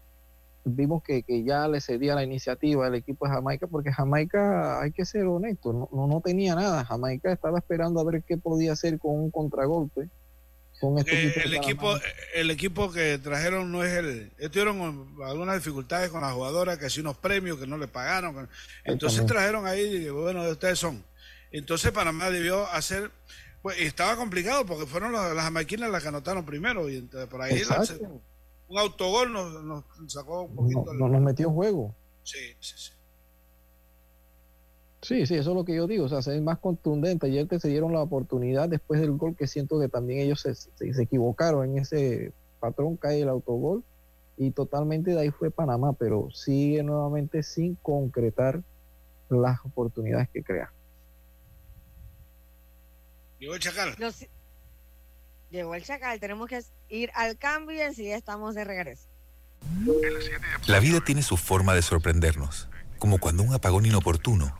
[0.64, 5.04] vimos que, ya le cedía la iniciativa al equipo de Jamaica, porque Jamaica, hay que
[5.04, 6.84] ser honesto, no, no, tenía nada.
[6.84, 10.08] Jamaica estaba esperando a ver qué podía hacer con un contragolpe.
[10.80, 11.94] Con este el, equipo,
[12.34, 14.32] el equipo que trajeron no es el.
[14.50, 18.48] Tuvieron algunas dificultades con las jugadoras, que si unos premios que no le pagaron.
[18.84, 21.04] Entonces trajeron ahí, bueno, ustedes son.
[21.52, 23.10] Entonces Panamá debió hacer.
[23.62, 26.90] Pues estaba complicado porque fueron las, las jamaiquinas las que anotaron primero.
[26.90, 27.62] Y entonces por ahí
[28.68, 30.94] un autogol nos, nos sacó un poquito.
[30.94, 31.94] Nos, nos metió en juego.
[32.22, 32.92] Sí, sí, sí.
[35.04, 37.26] Sí, sí, eso es lo que yo digo, o sea, ser más contundente.
[37.26, 40.54] Ayer te se dieron la oportunidad después del gol que siento que también ellos se,
[40.54, 43.84] se, equivocaron en ese patrón, cae el autogol
[44.38, 48.62] y totalmente de ahí fue Panamá, pero sigue nuevamente sin concretar
[49.28, 50.72] las oportunidades que crea.
[53.38, 53.94] Llegó el Chacal.
[55.54, 59.04] Llegó el Chacal, tenemos que ir al cambio y enseguida estamos de regreso.
[60.66, 64.52] La vida tiene su forma de sorprendernos, como cuando un apagón inoportuno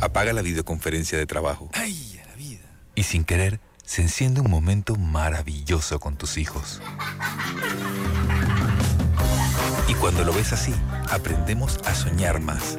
[0.00, 1.68] apaga la videoconferencia de trabajo.
[1.74, 2.62] ¡Ay, la vida!
[2.94, 6.80] Y sin querer, se enciende un momento maravilloso con tus hijos.
[9.86, 10.74] Y cuando lo ves así,
[11.10, 12.78] aprendemos a soñar más.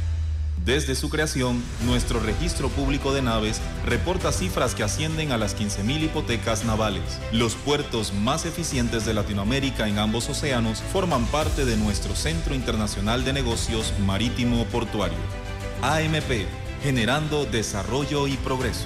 [0.65, 6.03] Desde su creación, nuestro registro público de naves reporta cifras que ascienden a las 15.000
[6.03, 7.19] hipotecas navales.
[7.31, 13.25] Los puertos más eficientes de Latinoamérica en ambos océanos forman parte de nuestro Centro Internacional
[13.25, 15.17] de Negocios Marítimo Portuario.
[15.81, 16.45] AMP,
[16.83, 18.85] generando desarrollo y progreso.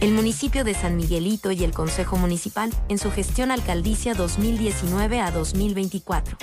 [0.00, 5.30] El municipio de San Miguelito y el Consejo Municipal en su gestión alcaldicia 2019 a
[5.30, 6.36] 2024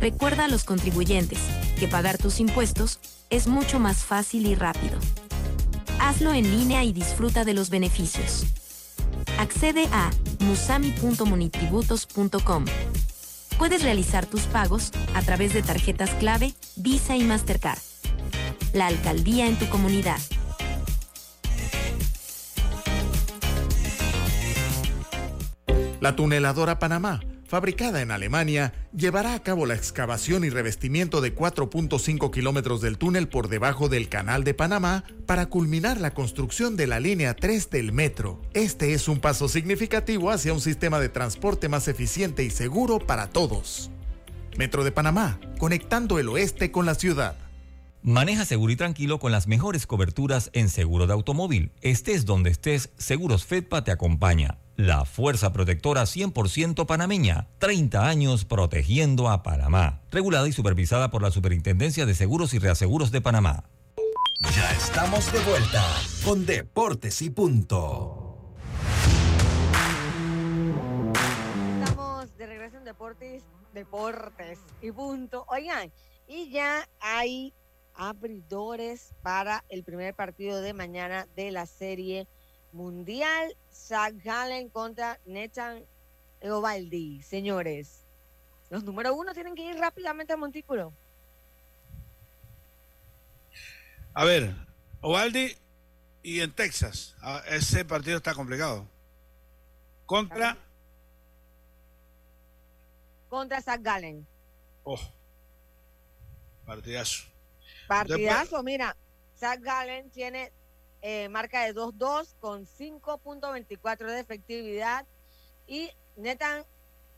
[0.00, 1.40] Recuerda a los contribuyentes
[1.78, 4.98] que pagar tus impuestos es mucho más fácil y rápido.
[6.00, 8.46] Hazlo en línea y disfruta de los beneficios.
[9.38, 12.64] Accede a musami.monitributos.com.
[13.58, 17.80] Puedes realizar tus pagos a través de tarjetas clave, Visa y Mastercard.
[18.72, 20.20] La alcaldía en tu comunidad.
[26.00, 27.18] La tuneladora Panamá
[27.48, 33.26] fabricada en Alemania, llevará a cabo la excavación y revestimiento de 4.5 kilómetros del túnel
[33.26, 37.92] por debajo del Canal de Panamá para culminar la construcción de la línea 3 del
[37.92, 38.40] metro.
[38.52, 43.28] Este es un paso significativo hacia un sistema de transporte más eficiente y seguro para
[43.28, 43.90] todos.
[44.58, 47.36] Metro de Panamá, conectando el oeste con la ciudad.
[48.02, 51.72] Maneja seguro y tranquilo con las mejores coberturas en seguro de automóvil.
[51.80, 59.28] Estés donde estés, Seguros Fedpa te acompaña la fuerza protectora 100% panameña, 30 años protegiendo
[59.28, 63.64] a Panamá, regulada y supervisada por la Superintendencia de Seguros y Reaseguros de Panamá.
[64.54, 65.84] Ya estamos de vuelta
[66.24, 68.54] con Deportes y Punto.
[71.82, 73.42] Estamos de regreso en Deportes,
[73.74, 75.44] Deportes y Punto.
[75.48, 75.90] Oigan,
[76.28, 77.52] y ya hay
[77.94, 82.28] abridores para el primer partido de mañana de la serie
[82.72, 83.56] mundial.
[83.72, 85.84] Zach Gallen contra Nathan
[86.40, 87.22] Eovaldi.
[87.22, 88.04] Señores,
[88.70, 90.92] los número uno tienen que ir rápidamente a Montículo.
[94.14, 94.54] A ver,
[95.00, 95.56] Ovaldi
[96.22, 97.16] y en Texas.
[97.22, 98.86] Ah, ese partido está complicado.
[100.06, 100.56] Contra.
[103.28, 104.26] Contra Zach Gallen.
[104.84, 104.98] Oh.
[106.64, 107.26] Partidazo.
[107.86, 108.96] Partidazo, mira.
[109.38, 110.52] Zach Gallen tiene
[111.02, 115.06] eh, marca de 2-2 con 5.24 de efectividad.
[115.66, 116.64] Y Nathan,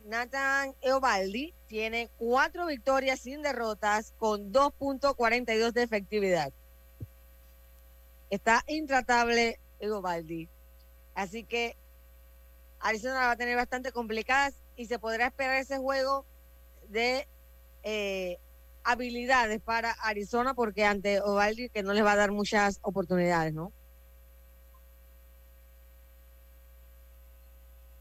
[0.04, 6.52] Nathan Eovaldi tiene cuatro victorias sin derrotas con 2.42 de efectividad.
[8.28, 10.48] Está intratable Eovaldi.
[11.14, 11.76] Así que
[12.78, 16.24] Arizona va a tener bastante complicadas y se podrá esperar ese juego
[16.88, 17.28] de
[17.82, 18.38] eh,
[18.84, 23.72] habilidades para Arizona porque ante Ovaldi que no les va a dar muchas oportunidades, ¿no?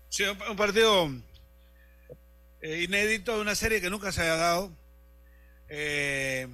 [0.09, 1.09] Sí, un partido
[2.61, 4.71] eh, inédito de una serie que nunca se haya dado.
[5.69, 6.47] Eh,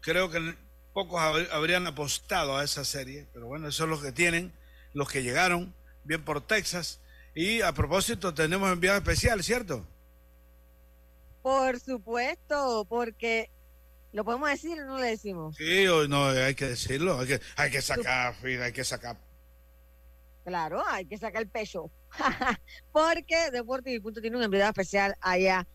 [0.00, 0.54] creo que
[0.92, 1.20] pocos
[1.50, 4.52] habrían apostado a esa serie, pero bueno, esos son los que tienen,
[4.92, 5.74] los que llegaron,
[6.04, 7.00] bien por Texas.
[7.34, 9.86] Y a propósito, tenemos enviado especial, ¿cierto?
[11.48, 13.50] Por supuesto, porque
[14.12, 15.56] lo podemos decir o no le decimos.
[15.56, 19.16] Sí, no, hay que decirlo, hay que, hay que sacar, hay que sacar.
[20.44, 21.90] Claro, hay que sacar el pecho.
[22.92, 25.66] porque Deportes y Punto tiene un enviado especial allá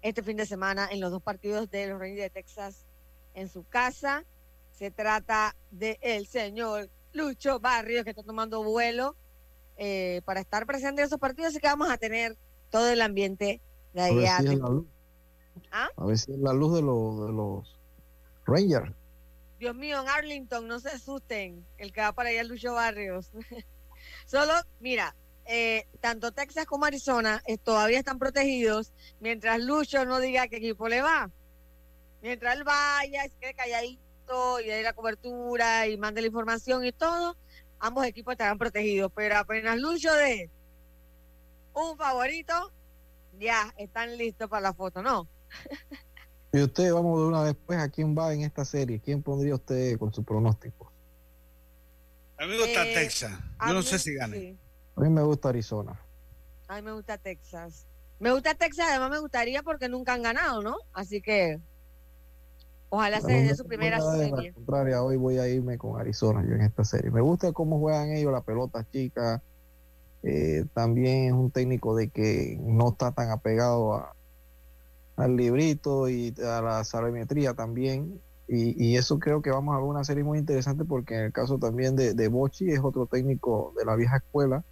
[0.00, 2.86] este fin de semana en los dos partidos de los Reyes de Texas
[3.34, 4.24] en su casa.
[4.72, 9.14] Se trata de el señor Lucho Barrios que está tomando vuelo
[9.76, 12.34] eh, para estar presente en esos partidos, así que vamos a tener
[12.70, 13.60] todo el ambiente
[13.92, 14.38] de allá.
[15.70, 15.88] ¿Ah?
[15.96, 17.78] A ver si es la luz de los, de los
[18.46, 18.92] Rangers.
[19.58, 23.30] Dios mío, en Arlington, no se asusten, el que va para allá es Lucho Barrios.
[24.26, 30.46] Solo, mira, eh, tanto Texas como Arizona eh, todavía están protegidos mientras Lucho no diga
[30.48, 31.30] qué equipo le va.
[32.22, 36.84] Mientras él vaya y se quede calladito y dé la cobertura y mande la información
[36.84, 37.36] y todo,
[37.78, 39.10] ambos equipos estarán protegidos.
[39.14, 40.50] Pero apenas Lucho de
[41.72, 42.72] un favorito,
[43.38, 45.28] ya están listos para la foto, ¿no?
[46.52, 49.00] Y usted, vamos de una vez pues, ¿a quién va en esta serie?
[49.00, 50.90] ¿Quién pondría usted con su pronóstico?
[52.38, 53.32] A mí me gusta eh, Texas.
[53.66, 54.56] Yo no sé si gane.
[54.96, 56.00] A mí me gusta Arizona.
[56.68, 57.86] A mí me gusta Texas.
[58.18, 60.76] Me gusta Texas, además me gustaría porque nunca han ganado, ¿no?
[60.92, 61.60] Así que
[62.88, 64.54] ojalá se dé su primera serie.
[64.98, 67.10] hoy voy a irme con Arizona yo en esta serie.
[67.10, 69.42] Me gusta cómo juegan ellos la pelota chica,
[70.22, 74.16] eh, también es un técnico de que no está tan apegado a,
[75.18, 78.20] al librito y a la sabermetría también.
[78.50, 81.58] Y, eso creo que vamos a ver una serie muy interesante porque en el caso
[81.58, 84.64] también de, de Bochi es otro técnico de la vieja escuela,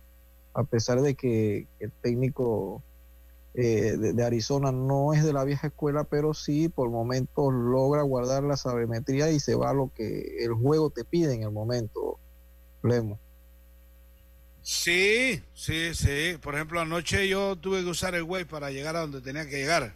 [0.55, 2.83] a pesar de que el técnico
[3.53, 8.45] eh, de, Arizona no es de la vieja escuela, pero sí por momentos logra guardar
[8.45, 12.19] la sabermetría y se va a lo que el juego te pide en el momento,
[12.83, 13.19] Lemo.
[14.63, 16.39] Sí, sí, sí.
[16.41, 19.59] Por ejemplo, anoche yo tuve que usar el Waze para llegar a donde tenía que
[19.59, 19.95] llegar.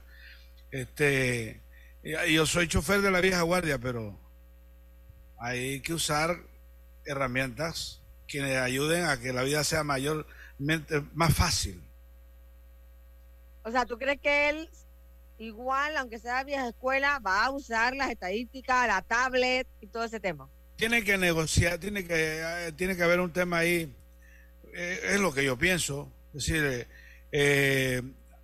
[0.71, 1.61] Este,
[2.03, 4.19] yo soy chofer de la vieja guardia, pero
[5.39, 6.37] hay que usar
[7.05, 11.83] herramientas que ayuden a que la vida sea mayormente más fácil.
[13.65, 14.71] O sea, ¿tú crees que él
[15.39, 20.21] igual, aunque sea vieja escuela, va a usar las estadísticas, la tablet y todo ese
[20.21, 20.49] tema?
[20.77, 23.93] Tiene que negociar, tiene que, eh, tiene que haber un tema ahí.
[24.73, 26.11] Eh, es lo que yo pienso.
[26.35, 26.87] Es decir,
[27.33, 28.03] eh,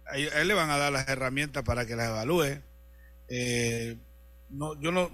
[0.09, 2.63] a él le van a dar las herramientas para que las evalúe.
[4.51, 5.11] no, yo no,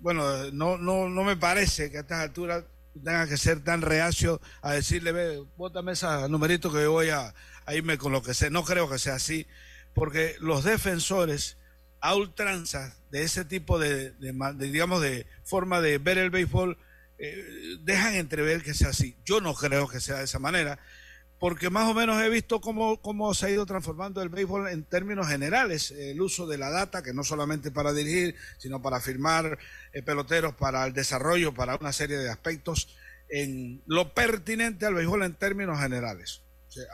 [0.00, 2.64] bueno, no, no, no me parece que a estas alturas
[2.94, 7.34] tenga que ser tan reacio a decirle, ve, bótame ese numerito que voy a,
[7.72, 8.50] irme con lo que sé.
[8.50, 9.46] No creo que sea así,
[9.94, 11.56] porque los defensores
[12.00, 14.12] a ultranza de ese tipo de,
[14.56, 16.76] digamos, de forma de ver el béisbol,
[17.18, 19.16] eh, dejan entrever que sea así.
[19.24, 20.80] Yo no creo que sea de esa manera
[21.42, 24.84] porque más o menos he visto cómo, cómo se ha ido transformando el béisbol en
[24.84, 29.58] términos generales, el uso de la data, que no solamente para dirigir, sino para firmar
[29.92, 32.94] eh, peloteros, para el desarrollo, para una serie de aspectos,
[33.28, 36.42] en lo pertinente al béisbol en términos generales.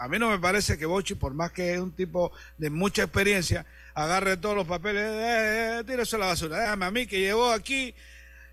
[0.01, 3.03] a mí no me parece que Bochi, por más que es un tipo de mucha
[3.03, 7.53] experiencia, agarre todos los papeles, eh, eh, a la basura, déjame a mí que llegó
[7.53, 7.95] aquí,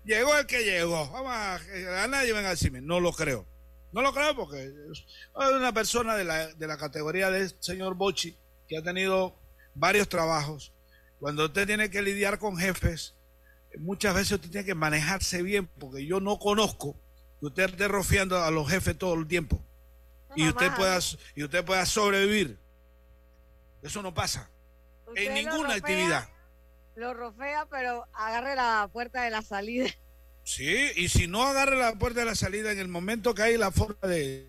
[0.04, 1.54] llegó el que llegó, vamos a,
[2.04, 3.46] a nadie venga a decirme, no lo creo.
[3.92, 8.36] No lo creo porque es una persona de la, de la categoría del señor Bochi
[8.68, 9.38] que ha tenido
[9.74, 10.72] varios trabajos.
[11.18, 13.14] Cuando usted tiene que lidiar con jefes,
[13.78, 16.96] muchas veces usted tiene que manejarse bien porque yo no conozco
[17.40, 19.62] que usted esté rofiando a los jefes todo el tiempo
[20.34, 20.98] y usted pueda
[21.34, 22.58] y usted pueda sobrevivir.
[23.82, 24.50] Eso no pasa
[25.14, 26.28] en ninguna actividad.
[26.94, 29.90] Lo rofea, pero agarre la puerta de la salida.
[30.46, 33.56] Sí, y si no agarra la puerta de la salida en el momento que hay
[33.56, 34.48] la forma de...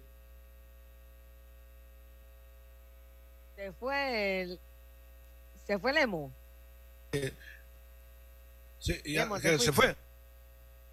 [3.55, 4.59] Se fue el...
[5.65, 6.31] Se fue el emo.
[8.77, 9.27] sí, ya,
[9.57, 9.95] se fue.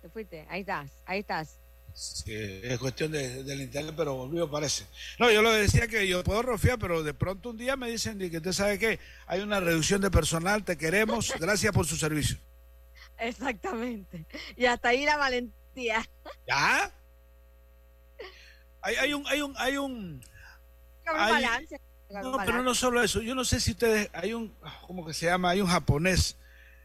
[0.00, 1.59] Se fuiste, ahí estás, ahí estás.
[1.92, 2.32] Sí,
[2.62, 4.86] es cuestión de, del internet, pero volvió parece.
[5.18, 8.18] No, yo lo decía que yo puedo rofiar, pero de pronto un día me dicen
[8.18, 12.38] que usted sabe que hay una reducción de personal, te queremos, gracias por su servicio.
[13.18, 14.26] Exactamente.
[14.56, 16.04] Y hasta ahí la valentía.
[16.46, 16.92] ¿Ya?
[18.82, 20.24] Hay, hay un, hay un, hay un.
[21.06, 21.80] balance.
[22.10, 23.22] No, pero no solo eso.
[23.22, 24.10] Yo no sé si ustedes.
[24.12, 24.54] Hay un.
[24.86, 25.50] ¿Cómo que se llama?
[25.50, 26.36] Hay un japonés.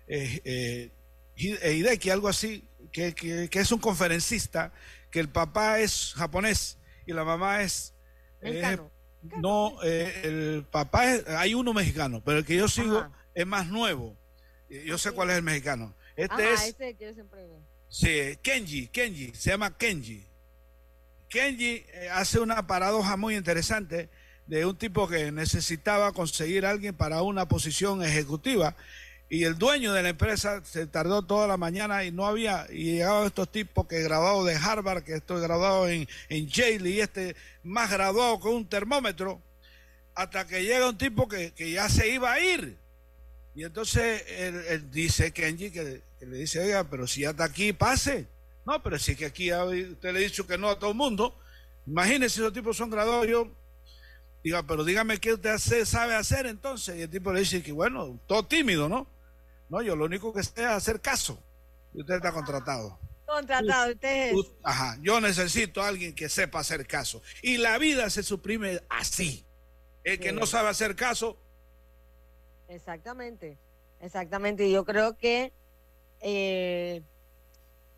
[0.08, 0.92] Eh, eh,
[1.36, 2.68] Hideki, algo así.
[2.92, 4.72] Que, que, que, es un conferencista.
[5.12, 6.78] Que el papá es japonés.
[7.06, 7.94] Y la mamá es.
[8.42, 8.78] Eh,
[9.22, 13.68] no, eh, el papá es, hay uno mexicano, pero el que yo sigo es más
[13.68, 14.18] nuevo.
[14.70, 15.96] Yo sé cuál es el mexicano.
[16.20, 16.64] Este es.
[16.68, 17.62] Este que yo siempre veo.
[17.88, 20.26] Sí, Kenji, Kenji, se llama Kenji.
[21.30, 24.10] Kenji eh, hace una paradoja muy interesante
[24.46, 28.76] de un tipo que necesitaba conseguir a alguien para una posición ejecutiva
[29.30, 32.86] y el dueño de la empresa se tardó toda la mañana y no había, y
[32.86, 37.36] llegaban estos tipos que graduado de Harvard, que estoy graduado en, en Yale y este
[37.64, 39.40] más graduado con un termómetro,
[40.16, 42.78] hasta que llega un tipo que, que ya se iba a ir.
[43.56, 48.28] Y entonces él, dice, Kenji, que, le dice, oiga, pero si hasta aquí pase.
[48.66, 50.98] No, pero si es que aquí usted le ha dicho que no a todo el
[50.98, 51.38] mundo.
[51.86, 53.52] Imagínese si esos tipos son graduados, yo
[54.44, 56.98] diga, pero dígame qué usted sabe hacer entonces.
[56.98, 59.08] Y el tipo le dice que bueno, todo tímido, ¿no?
[59.70, 61.42] No, yo lo único que sé es hacer caso.
[61.94, 63.00] Y usted está contratado.
[63.26, 64.36] Contratado, usted es.
[64.64, 67.22] Ajá, yo necesito a alguien que sepa hacer caso.
[67.42, 69.46] Y la vida se suprime así.
[70.04, 71.38] El que no sabe hacer caso
[72.70, 73.58] Exactamente,
[74.00, 74.70] exactamente.
[74.72, 75.52] Yo creo que
[76.22, 77.02] eh,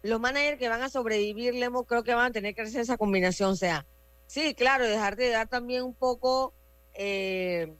[0.02, 2.98] los managers que van a sobrevivir, Lemo, creo que van a tener que hacer esa
[2.98, 3.52] combinación.
[3.52, 3.86] O sea,
[4.28, 6.54] sí, claro, dejar de dar también un poco
[6.94, 7.74] eh,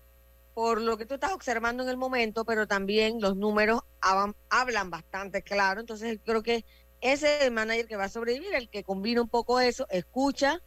[0.54, 5.42] por lo que tú estás observando en el momento, pero también los números hablan, bastante
[5.42, 5.80] claro.
[5.80, 6.66] Entonces, creo que
[7.00, 10.62] ese es el manager que va a sobrevivir, el que combina un poco eso, escucha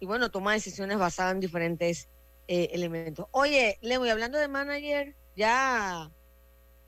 [0.00, 2.08] y bueno, toma decisiones basadas en diferentes
[2.46, 3.26] eh, elementos.
[3.30, 6.10] Oye, Lemo, y hablando de manager, ya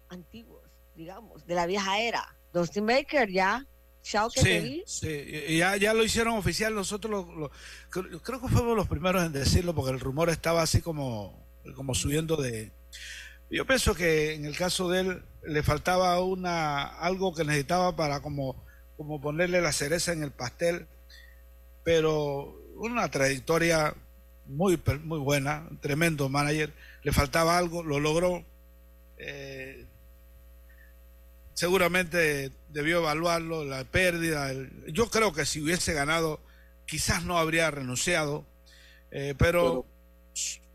[0.09, 0.63] antiguos,
[0.95, 2.37] digamos, de la vieja era.
[2.53, 3.67] Dustin Baker ya
[4.05, 4.83] chao que sí, te vi.
[4.87, 7.51] Sí, ya, ya lo hicieron oficial, nosotros lo,
[7.91, 12.37] creo que fuimos los primeros en decirlo porque el rumor estaba así como, como subiendo
[12.37, 12.71] de...
[13.51, 18.21] Yo pienso que en el caso de él le faltaba una algo que necesitaba para
[18.21, 18.65] como,
[18.97, 20.87] como ponerle la cereza en el pastel,
[21.83, 23.95] pero una trayectoria
[24.47, 26.73] muy, muy buena, tremendo manager,
[27.05, 28.45] le faltaba algo, lo logró.
[29.19, 29.87] Eh,
[31.53, 34.53] seguramente debió evaluarlo, la pérdida.
[34.89, 36.41] yo creo que si hubiese ganado,
[36.87, 38.45] quizás no habría renunciado,
[39.11, 39.87] eh, pero,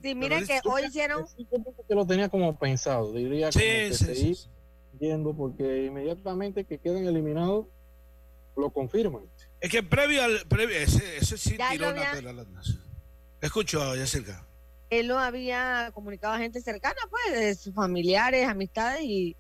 [0.02, 1.26] Sí, miren que hoy hicieron.
[1.88, 4.38] Que lo tenía como pensado, diría que seguir
[4.98, 7.68] yendo, porque inmediatamente que queden eliminados,
[8.56, 9.24] lo confirman.
[9.60, 10.46] Es que previo al.
[10.48, 12.34] Previo, ese, ese sí tiró una había...
[13.42, 14.49] Escucho, Yacirca.
[14.90, 19.36] Él lo había comunicado a gente cercana, pues, de sus familiares, amistades, y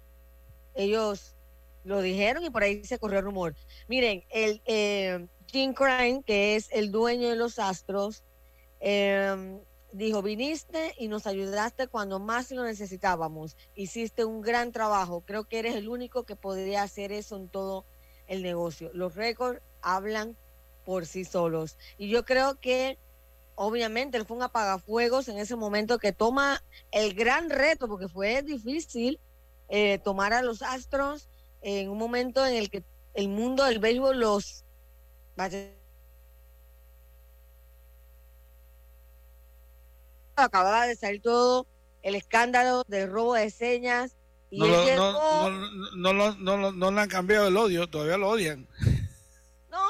[0.76, 1.36] ellos
[1.84, 3.56] lo dijeron y por ahí se corrió el rumor.
[3.88, 8.24] Miren, el eh, Jim Crane, que es el dueño de los Astros,
[8.80, 9.60] eh,
[9.92, 13.58] dijo, viniste y nos ayudaste cuando más lo necesitábamos.
[13.76, 15.22] Hiciste un gran trabajo.
[15.26, 17.86] Creo que eres el único que podría hacer eso en todo
[18.28, 18.92] el negocio.
[18.94, 20.38] Los récords hablan
[20.86, 21.78] por sí solos.
[21.98, 22.98] Y yo creo que,
[23.60, 28.42] obviamente, él fue un apagafuegos en ese momento que toma el gran reto, porque fue
[28.42, 29.20] difícil
[29.68, 31.28] eh, tomar a los astros
[31.62, 32.86] en un momento en el que
[33.16, 34.64] el mundo del béisbol los
[40.38, 41.68] acababa de salir todo
[42.02, 44.16] el escándalo del robo de señas.
[44.50, 48.70] Y no, lo, no, no, no, le han cambiado el odio, todavía lo odian.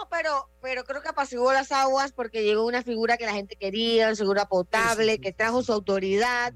[0.09, 4.07] Pero, pero creo que apaciguó las aguas porque llegó una figura que la gente quería,
[4.07, 6.53] una figura potable, que trajo su autoridad,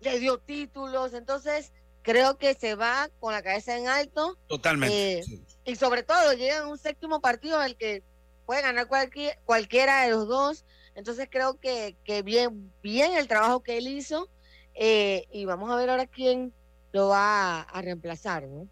[0.00, 1.72] le dio títulos, entonces
[2.02, 4.36] creo que se va con la cabeza en alto.
[4.48, 5.20] Totalmente.
[5.20, 5.24] Eh,
[5.64, 8.02] y sobre todo llega un séptimo partido en el que
[8.46, 10.64] puede ganar cualquier, cualquiera de los dos
[10.98, 11.94] entonces creo que,
[12.24, 14.28] bien, bien el trabajo que él hizo
[14.74, 16.52] eh, y vamos a ver ahora quién
[16.90, 18.66] lo va a, reemplazar, ¿no?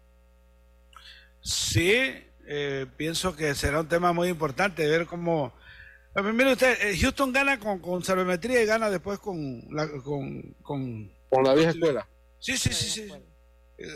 [1.39, 5.53] Sí, eh, pienso que será un tema muy importante ver cómo...
[6.15, 11.11] Mire usted, eh, Houston gana con, con y gana después con la, con, con,
[11.43, 12.07] la vieja escuela.
[12.39, 13.13] Sí, sí, sí, sí.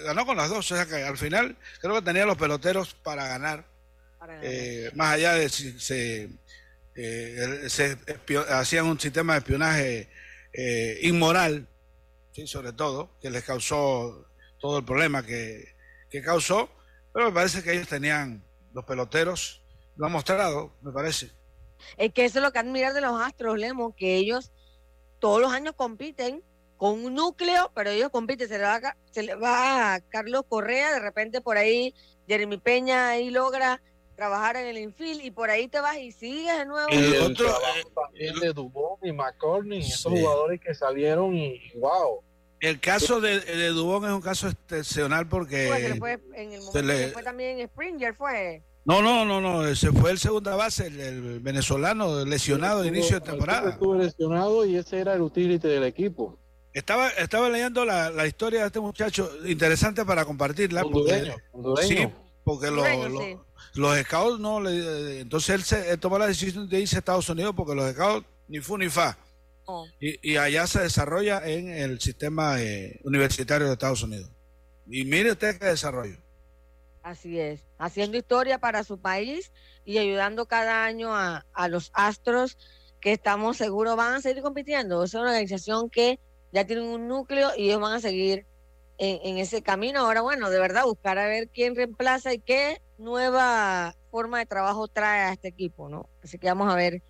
[0.06, 3.28] Ganó con las dos, o sea que al final creo que tenía los peloteros para
[3.28, 3.66] ganar.
[4.94, 6.30] más allá de si se
[6.96, 7.98] eh, se
[8.50, 10.10] hacían un sistema de espionaje
[10.54, 11.68] eh, inmoral,
[12.34, 12.48] ¿sí?
[12.48, 14.28] sobre todo, que les causó
[14.60, 15.74] todo el problema que,
[16.24, 16.70] causó,
[17.14, 18.44] pero me parece que ellos tenían
[18.74, 19.64] los peloteros,
[19.96, 21.32] lo han mostrado, me parece.
[21.98, 24.52] Es que eso es lo que admirar de los Astros, Lemo, que ellos
[25.20, 26.44] todos los años compiten
[26.78, 30.44] con un núcleo, pero ellos compiten, se le va a, se le va a Carlos
[30.48, 31.94] Correa, de repente por ahí
[32.28, 33.82] Jeremy Peña ahí logra
[34.16, 36.90] trabajar en el infield y por ahí te vas y sigues de nuevo.
[36.92, 37.48] Y el otro
[37.94, 42.24] también de Dubón y McCorney, esos jugadores que salieron y wow.
[42.62, 46.82] El caso de, de Dubón es un caso excepcional porque pues fue en el momento
[46.82, 47.10] le...
[47.10, 48.64] fue también Springer fue.
[48.86, 53.26] No, no, no, no, ese fue el segunda base, el, venezolano lesionado de inicio de
[53.26, 53.72] temporada.
[53.72, 56.40] Estuvo lesionado y ese era el utility del equipo.
[56.74, 60.84] Estaba, estaba leyendo la, la historia de este muchacho, interesante para compartirla.
[60.84, 62.08] Hondureño, porque, Sí,
[62.44, 62.84] porque lo,
[63.74, 67.54] los scouts no, le, entonces él, se, tomó la decisión de irse a Estados Unidos
[67.56, 69.18] porque los scouts ni fu ni fa.
[69.72, 69.88] Oh.
[70.00, 74.30] Y, allá se desarrolla en el sistema eh, universitario de Estados Unidos.
[74.88, 76.18] Y mire usted qué desarrollo.
[77.04, 79.52] Así es, haciendo historia para su país
[79.86, 82.58] y ayudando cada año a, a los astros
[83.00, 85.04] que estamos seguros van a seguir compitiendo.
[85.04, 86.20] Es una organización que
[86.52, 88.46] ya tiene un núcleo y ellos van a seguir
[89.02, 90.02] en, ese camino.
[90.02, 94.88] Ahora, bueno, de verdad, buscar a ver quién reemplaza y qué nueva forma de trabajo
[94.88, 96.08] trae a este equipo, ¿no?
[96.24, 97.02] Así que vamos a ver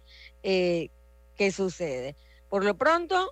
[0.42, 0.90] eh,
[1.36, 2.16] qué sucede.
[2.52, 3.32] Por lo pronto,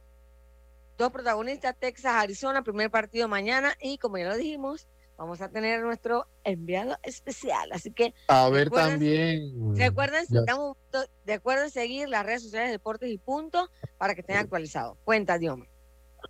[0.98, 5.82] dos protagonistas, Texas, Arizona, primer partido mañana y como ya lo dijimos, vamos a tener
[5.82, 7.70] nuestro enviado especial.
[7.74, 8.14] Así que...
[8.30, 9.76] A ver también...
[9.76, 10.24] Recuerden,
[11.26, 13.68] recuerden seguir las redes sociales de Deportes y Punto
[13.98, 14.98] para que estén actualizados.
[15.04, 15.60] Cuenta, Dios.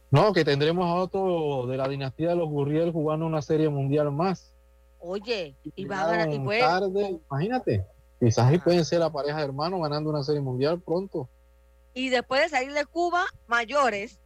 [0.09, 4.11] No, que tendremos a otro de la dinastía de los Gurriel jugando una serie mundial
[4.11, 4.55] más.
[4.97, 6.59] Oye, y va a ganar.
[6.59, 7.85] Tarde, imagínate,
[8.19, 11.29] quizás ahí pueden ser la pareja de hermanos ganando una serie mundial pronto.
[11.93, 14.19] Y después de salir de Cuba, mayores.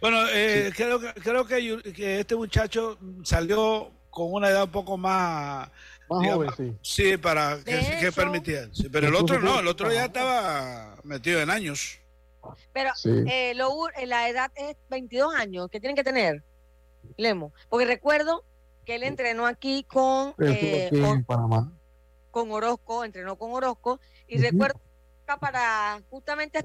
[0.00, 5.68] Bueno, eh, creo, creo que, que, este muchacho salió con una edad un poco más.
[6.08, 6.76] Más joven, sí.
[6.82, 8.68] Sí, para que, permitía.
[8.92, 11.98] pero el otro no, el otro ya estaba metido en años.
[12.72, 16.42] Pero eh, lo, eh, la edad es 22 años que tienen que tener,
[17.16, 17.52] Lemo.
[17.68, 18.44] Porque recuerdo
[18.84, 20.34] que él entrenó aquí con...
[20.38, 21.72] Eh, en Panamá.
[22.30, 24.80] con Orozco, entrenó con Orozco, y recuerdo
[25.24, 26.60] para justamente,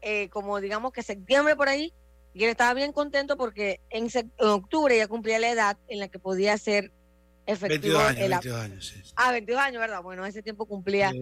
[0.00, 1.92] eh, como digamos que septiembre por ahí,
[2.34, 4.08] y él estaba bien contento porque en,
[4.38, 6.90] octubre ya cumplía la edad en la que podía ser
[7.46, 7.98] efectivo.
[7.98, 9.12] 22 años, 22 años, sí.
[9.16, 10.02] Ah, 22 años, ¿verdad?
[10.02, 11.12] Bueno, ese tiempo cumplía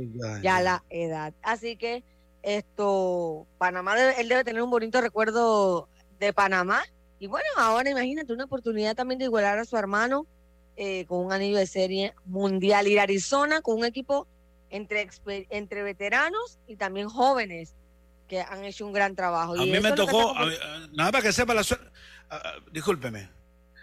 [0.42, 1.34] ya la edad.
[1.42, 2.04] Así que
[2.42, 5.88] esto, Panamá, él debe tener un bonito recuerdo
[6.18, 6.82] de Panamá.
[7.18, 10.26] Y bueno, ahora imagínate una oportunidad también de igualar a su hermano
[10.76, 12.86] eh, con un anillo de serie mundial.
[12.86, 14.26] Ir a Arizona con un equipo
[14.70, 15.08] entre,
[15.50, 17.74] entre veteranos y también jóvenes
[18.28, 19.54] que han hecho un gran trabajo.
[19.54, 20.34] A mí me tocó,
[20.92, 21.86] nada más que sepa la suerte,
[22.72, 23.28] discúlpeme,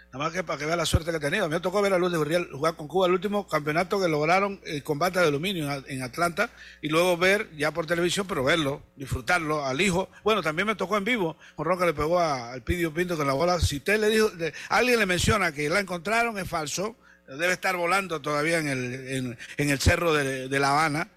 [0.06, 1.44] nada más que para que vea la suerte que he tenido.
[1.44, 4.00] A mí me tocó ver a Luz de Burriel jugar con Cuba el último campeonato
[4.00, 8.42] que lograron el combate de aluminio en Atlanta y luego ver ya por televisión, pero
[8.42, 10.08] verlo, disfrutarlo al hijo.
[10.24, 13.34] Bueno, también me tocó en vivo, ron que le pegó al Pidio Pinto con la
[13.34, 13.60] bola.
[13.60, 14.30] Si usted le dijo,
[14.70, 16.96] alguien le menciona que la encontraron, es falso.
[17.28, 21.10] Debe estar volando todavía en el, en, el cerro de, La Habana.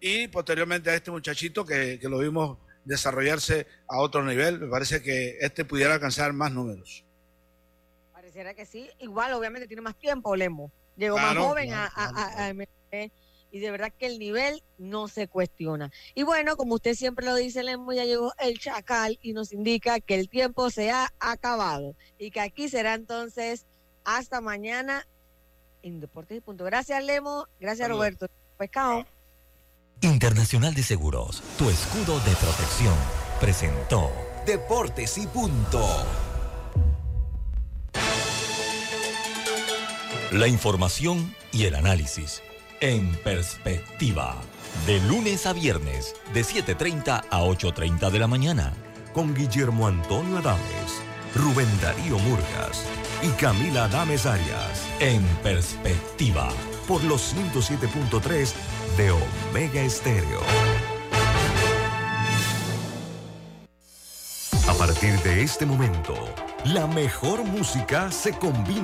[0.00, 4.58] Y posteriormente a este muchachito que, que lo vimos desarrollarse a otro nivel.
[4.58, 7.04] Me parece que este pudiera alcanzar más números.
[8.12, 8.90] Pareciera que sí.
[8.98, 10.72] Igual, obviamente, tiene más tiempo, Lemo.
[10.96, 12.52] Llegó más joven a, a,
[13.52, 15.92] y de verdad que el nivel no se cuestiona.
[16.14, 20.00] Y bueno, como usted siempre lo dice, Lemo, ya llegó el Chacal y nos indica
[20.00, 23.66] que el tiempo se ha acabado y que aquí será entonces
[24.04, 25.06] hasta mañana
[25.82, 26.64] en Deportes y Punto.
[26.64, 27.46] Gracias, Lemo.
[27.60, 28.26] Gracias, Roberto.
[28.56, 29.06] Pescado.
[30.00, 32.94] Internacional de Seguros, tu escudo de protección,
[33.40, 34.10] presentó
[34.46, 35.86] Deportes y Punto.
[40.32, 42.42] La información y el análisis
[42.82, 44.34] en perspectiva.
[44.86, 48.72] De lunes a viernes, de 7.30 a 8.30 de la mañana,
[49.14, 51.00] con Guillermo Antonio Adames,
[51.34, 52.84] Rubén Darío Murgas
[53.22, 54.86] y Camila Adames Arias.
[55.00, 56.48] En perspectiva,
[56.86, 58.52] por los 107.3
[58.96, 60.40] de Omega Estéreo.
[64.68, 66.14] A partir de este momento,
[66.64, 68.80] la mejor música se combina